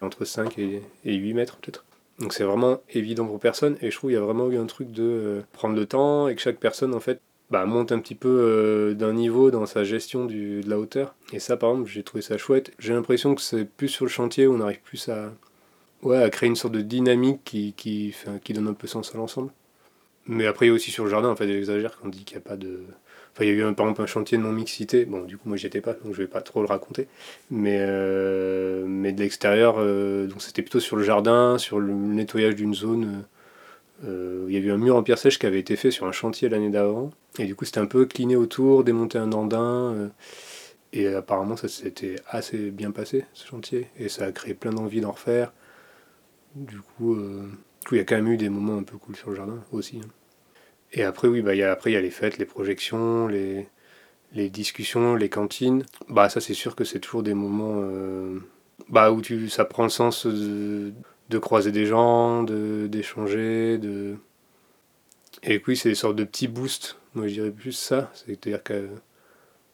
[0.00, 1.84] entre 5 et, et 8 mètres peut-être.
[2.18, 4.66] Donc c'est vraiment évident pour personne et je trouve qu'il y a vraiment eu un
[4.66, 7.20] truc de euh, prendre le temps et que chaque personne en fait
[7.50, 11.14] bah, monte un petit peu euh, d'un niveau dans sa gestion du, de la hauteur.
[11.32, 12.72] Et ça, par exemple, j'ai trouvé ça chouette.
[12.78, 15.32] J'ai l'impression que c'est plus sur le chantier où on arrive plus à,
[16.02, 19.18] ouais, à créer une sorte de dynamique qui, qui, qui donne un peu sens à
[19.18, 19.52] l'ensemble.
[20.26, 22.24] Mais après, il y a aussi sur le jardin, en fait, j'exagère quand on dit
[22.24, 22.80] qu'il n'y a pas de.
[23.34, 25.04] Enfin, il y a eu un, par exemple un chantier de non-mixité.
[25.04, 27.08] Bon, du coup, moi, j'y étais pas, donc je vais pas trop le raconter.
[27.50, 32.74] Mais, euh, mais de l'extérieur, euh, c'était plutôt sur le jardin, sur le nettoyage d'une
[32.74, 33.24] zone
[34.04, 36.06] euh, il y a eu un mur en pierre sèche qui avait été fait sur
[36.06, 37.10] un chantier l'année d'avant.
[37.38, 39.94] Et du coup, c'était un peu cliné autour, démonter un andin.
[39.94, 40.08] Euh,
[40.92, 43.88] et apparemment, ça s'était assez bien passé, ce chantier.
[43.98, 45.52] Et ça a créé plein d'envie d'en refaire.
[46.54, 47.48] Du coup, euh,
[47.90, 49.98] il y a quand même eu des moments un peu cool sur le jardin aussi.
[49.98, 50.08] Hein.
[50.92, 53.68] Et après, oui, bah, y a, après, il y a les fêtes, les projections, les,
[54.32, 55.84] les discussions, les cantines.
[56.08, 57.82] Bah, ça, c'est sûr que c'est toujours des moments
[58.90, 60.92] bah, où tu, ça prend le sens de
[61.32, 64.16] de croiser des gens, d'échanger, de,
[65.42, 66.98] Et oui, c'est des sortes de petits boosts.
[67.14, 68.10] Moi, je dirais plus ça.
[68.14, 68.88] C'est-à-dire que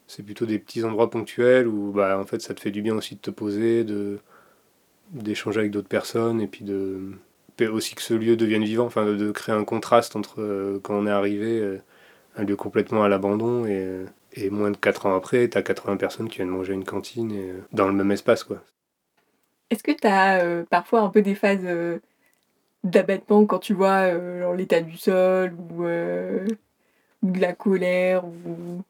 [0.07, 2.97] c'est plutôt des petits endroits ponctuels où, bah, en fait, ça te fait du bien
[2.97, 4.21] aussi de te poser, de
[5.11, 7.13] d'échanger avec d'autres personnes et puis de
[7.67, 11.07] aussi que ce lieu devienne vivant, enfin de, créer un contraste entre euh, quand on
[11.07, 11.83] est arrivé, euh,
[12.37, 15.97] un lieu complètement à l'abandon et, euh, et, moins de 4 ans après, t'as 80
[15.97, 18.63] personnes qui viennent manger à une cantine et, dans le même espace quoi.
[19.71, 21.67] Est-ce que tu as parfois un peu des phases
[22.85, 24.15] d'abattement quand tu vois
[24.55, 28.83] l'état du sol ou, de la colère ou,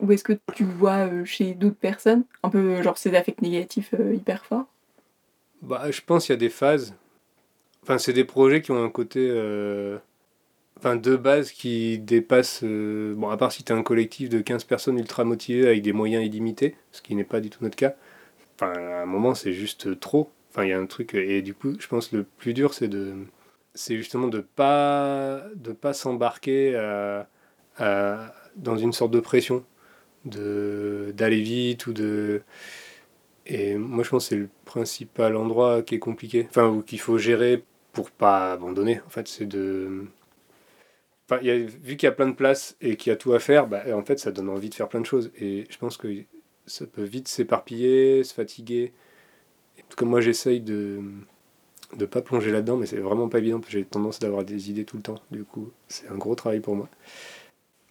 [0.00, 4.46] ou est-ce que tu vois chez d'autres personnes un peu genre ces affects négatifs hyper
[4.46, 4.66] forts?
[5.62, 6.94] Bah, Je pense qu'il y a des phases.
[7.82, 9.30] Enfin, c'est des projets qui ont un côté
[10.78, 12.62] enfin, de base qui dépasse.
[12.64, 15.92] bon, à part si tu es un collectif de 15 personnes ultra motivées avec des
[15.92, 17.94] moyens illimités, ce qui n'est pas du tout notre cas
[18.56, 20.30] enfin, à un moment, c'est juste trop.
[20.50, 21.14] Enfin, il y a un truc.
[21.14, 23.14] Et du coup, je pense que le plus dur, c'est de.
[23.74, 26.72] C'est justement de pas de pas s'embarquer
[27.78, 29.64] dans une sorte de pression,
[30.24, 32.42] de d'aller vite ou de.
[33.46, 37.00] Et moi, je pense que c'est le principal endroit qui est compliqué, enfin, ou qu'il
[37.00, 39.00] faut gérer pour pas abandonner.
[39.06, 40.06] En fait, c'est de.
[41.28, 43.66] Enfin, vu qu'il y a plein de places et qu'il y a tout à faire,
[43.66, 45.30] bah, en fait, ça donne envie de faire plein de choses.
[45.40, 46.08] Et je pense que
[46.66, 48.92] ça peut vite s'éparpiller, se fatiguer.
[49.78, 51.02] En tout cas, moi, j'essaye de
[51.98, 54.96] ne pas plonger là-dedans, mais c'est vraiment pas évident, j'ai tendance d'avoir des idées tout
[54.96, 55.20] le temps.
[55.30, 56.88] Du coup, c'est un gros travail pour moi.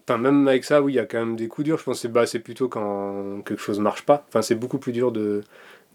[0.07, 1.79] Enfin, même avec ça, oui, il y a quand même des coups durs.
[1.79, 4.25] Je pense que bah, c'est plutôt quand quelque chose marche pas.
[4.27, 5.43] Enfin, c'est beaucoup plus dur de,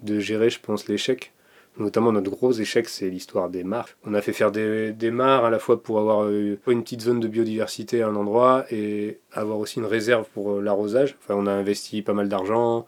[0.02, 1.32] de gérer, je pense, l'échec.
[1.78, 3.88] Notamment notre gros échec, c'est l'histoire des mares.
[4.04, 7.02] On a fait faire des, des, mares à la fois pour avoir euh, une petite
[7.02, 11.16] zone de biodiversité à un endroit et avoir aussi une réserve pour euh, l'arrosage.
[11.22, 12.86] Enfin, on a investi pas mal d'argent,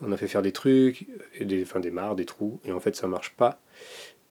[0.00, 2.80] on a fait faire des trucs, et des, enfin, des mares, des trous, et en
[2.80, 3.60] fait ça marche pas.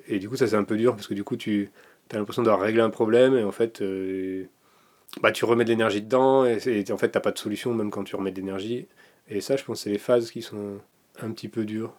[0.08, 1.70] Et du coup, ça c'est un peu dur parce que du coup, tu
[2.12, 4.46] as l'impression d'avoir réglé un problème, et en fait, euh,
[5.22, 8.04] bah, tu remets de l'énergie dedans, et, en fait, t'as pas de solution même quand
[8.04, 8.88] tu remets de l'énergie.
[9.30, 10.80] Et ça, je pense, c'est les phases qui sont
[11.22, 11.94] un petit peu dures.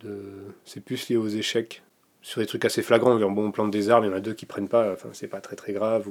[0.00, 0.54] De...
[0.64, 1.82] C'est plus lié aux échecs
[2.22, 3.18] sur des trucs assez flagrants.
[3.30, 5.28] Bon, on plante des arbres, il y en a deux qui prennent pas, enfin, c'est
[5.28, 6.08] pas très très grave.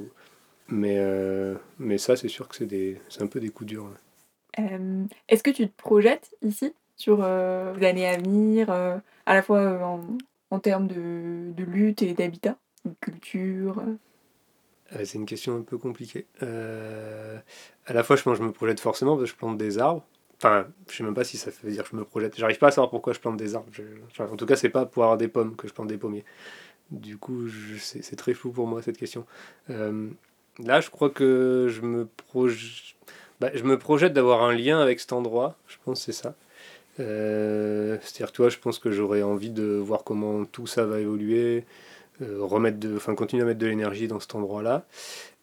[0.68, 3.00] Mais, euh, mais ça, c'est sûr que c'est des...
[3.20, 3.90] un peu des coups durs.
[4.58, 9.42] Euh, Est-ce que tu te projettes ici sur euh, l'année à venir, euh, à la
[9.42, 10.00] fois
[10.50, 13.82] en, termes de, de lutte et d'habitat, de culture
[14.92, 16.26] C'est une question un peu compliquée.
[16.40, 19.78] à la fois, je pense que je me projette forcément parce que je plante des
[19.78, 20.04] arbres.
[20.42, 22.34] Enfin, je sais même pas si ça veut dire que je me projette.
[22.38, 23.68] J'arrive pas à savoir pourquoi je plante des arbres.
[24.18, 26.24] En tout cas, c'est pas pour avoir des pommes que je plante des pommiers.
[26.90, 29.26] Du coup, c'est très flou pour moi cette question.
[29.68, 30.08] Euh,
[30.58, 32.96] là, je crois que je me projette.
[33.54, 35.56] je me projette d'avoir un lien avec cet endroit.
[35.68, 36.34] Je pense que c'est ça.
[37.00, 41.58] Euh, C'est-à-dire, toi, je pense que j'aurais envie de voir comment tout ça va évoluer,
[41.58, 41.60] euh,
[42.20, 44.86] remettre de, enfin, continuer à mettre de l'énergie dans cet endroit-là.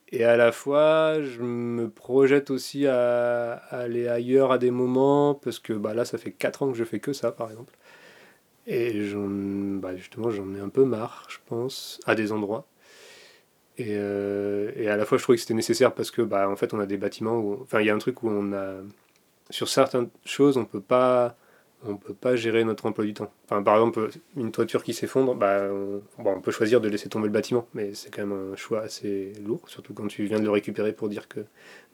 [0.09, 5.59] Et à la fois, je me projette aussi à, aller ailleurs à des moments, parce
[5.59, 7.73] que bah, là, ça fait 4 ans que je fais que ça, par exemple.
[8.67, 8.93] Et
[9.81, 12.67] bah, justement, j'en ai un peu marre, je pense, à des endroits.
[13.77, 16.55] Et, euh, et à la fois, je trouvais que c'était nécessaire parce que, bah, en
[16.55, 18.77] fait, on a des bâtiments où, enfin, il y a un truc où on a,
[19.49, 21.37] sur certaines choses, on peut pas,
[21.85, 23.31] on peut pas gérer notre emploi du temps.
[23.45, 25.69] Enfin, par exemple, une toiture qui s'effondre, bah,
[26.17, 29.33] on, peut choisir de laisser tomber le bâtiment, mais c'est quand même un choix assez
[29.45, 31.41] lourd, surtout quand tu viens de le récupérer pour dire que,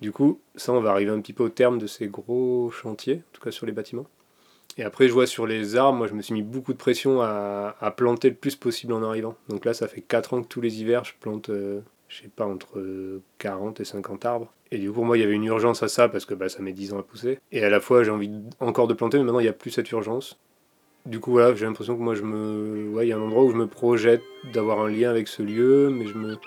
[0.02, 3.18] du coup, ça, on va arriver un petit peu au terme de ces gros chantiers,
[3.18, 4.08] en tout cas sur les bâtiments.
[4.78, 7.22] Et après, je vois sur les arbres, moi je me suis mis beaucoup de pression
[7.22, 9.36] à, à planter le plus possible en arrivant.
[9.48, 11.82] Donc là, ça fait 4 ans que tous les hivers, je plante, euh,
[12.14, 14.54] je sais pas, entre 40 et 50 arbres.
[14.72, 16.50] Et du coup, pour moi, il y avait une urgence à ça parce que bah,
[16.50, 17.40] ça met 10 ans à pousser.
[17.52, 19.72] Et à la fois, j'ai envie encore de planter, mais maintenant, il n'y a plus
[19.72, 20.40] cette urgence.
[21.06, 22.90] Du coup, voilà, j'ai l'impression que moi, je me.
[22.90, 24.22] Ouais, il y a un endroit où je me projette
[24.54, 26.38] d'avoir un lien avec ce lieu, mais je me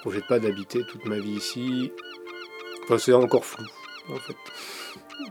[0.00, 1.92] projette pas d'habiter toute ma vie ici.
[2.84, 3.66] Enfin, c'est encore flou,
[4.08, 4.36] en fait.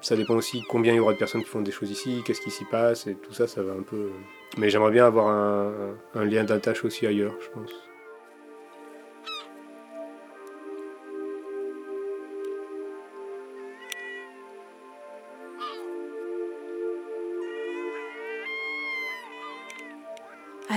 [0.02, 2.42] Ça dépend aussi combien il y aura de personnes qui font des choses ici, qu'est-ce
[2.42, 4.10] qui s'y passe, et tout ça, ça va un peu.
[4.58, 7.85] Mais j'aimerais bien avoir un lien d'attache aussi ailleurs, je pense.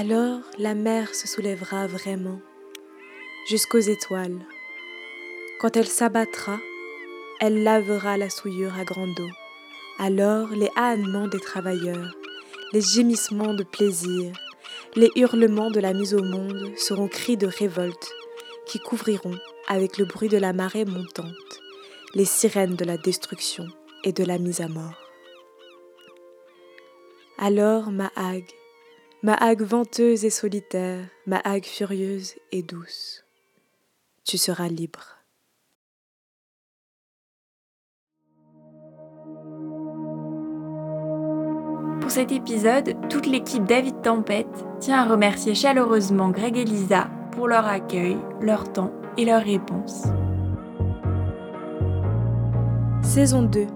[0.00, 2.40] Alors la mer se soulèvera vraiment
[3.48, 4.46] jusqu'aux étoiles.
[5.58, 6.60] Quand elle s'abattra,
[7.40, 9.28] elle lavera la souillure à grande eau.
[9.98, 12.14] Alors les ânements des travailleurs,
[12.72, 14.32] les gémissements de plaisir,
[14.94, 18.08] les hurlements de la mise au monde seront cris de révolte
[18.66, 19.36] qui couvriront,
[19.66, 21.60] avec le bruit de la marée montante,
[22.14, 23.66] les sirènes de la destruction
[24.04, 25.02] et de la mise à mort.
[27.36, 28.52] Alors ma hague,
[29.22, 33.24] ma hague venteuse et solitaire, ma hague furieuse et douce,
[34.24, 35.16] tu seras libre.
[42.00, 44.46] Pour cet épisode, toute l'équipe David Tempête
[44.80, 50.04] tient à remercier chaleureusement Greg et Lisa pour leur accueil, leur temps et leurs réponses.
[53.02, 53.66] Saison 2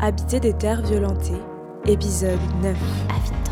[0.00, 1.40] Habiter des terres violentées,
[1.86, 2.76] épisode 9.
[3.08, 3.47] David Tempête.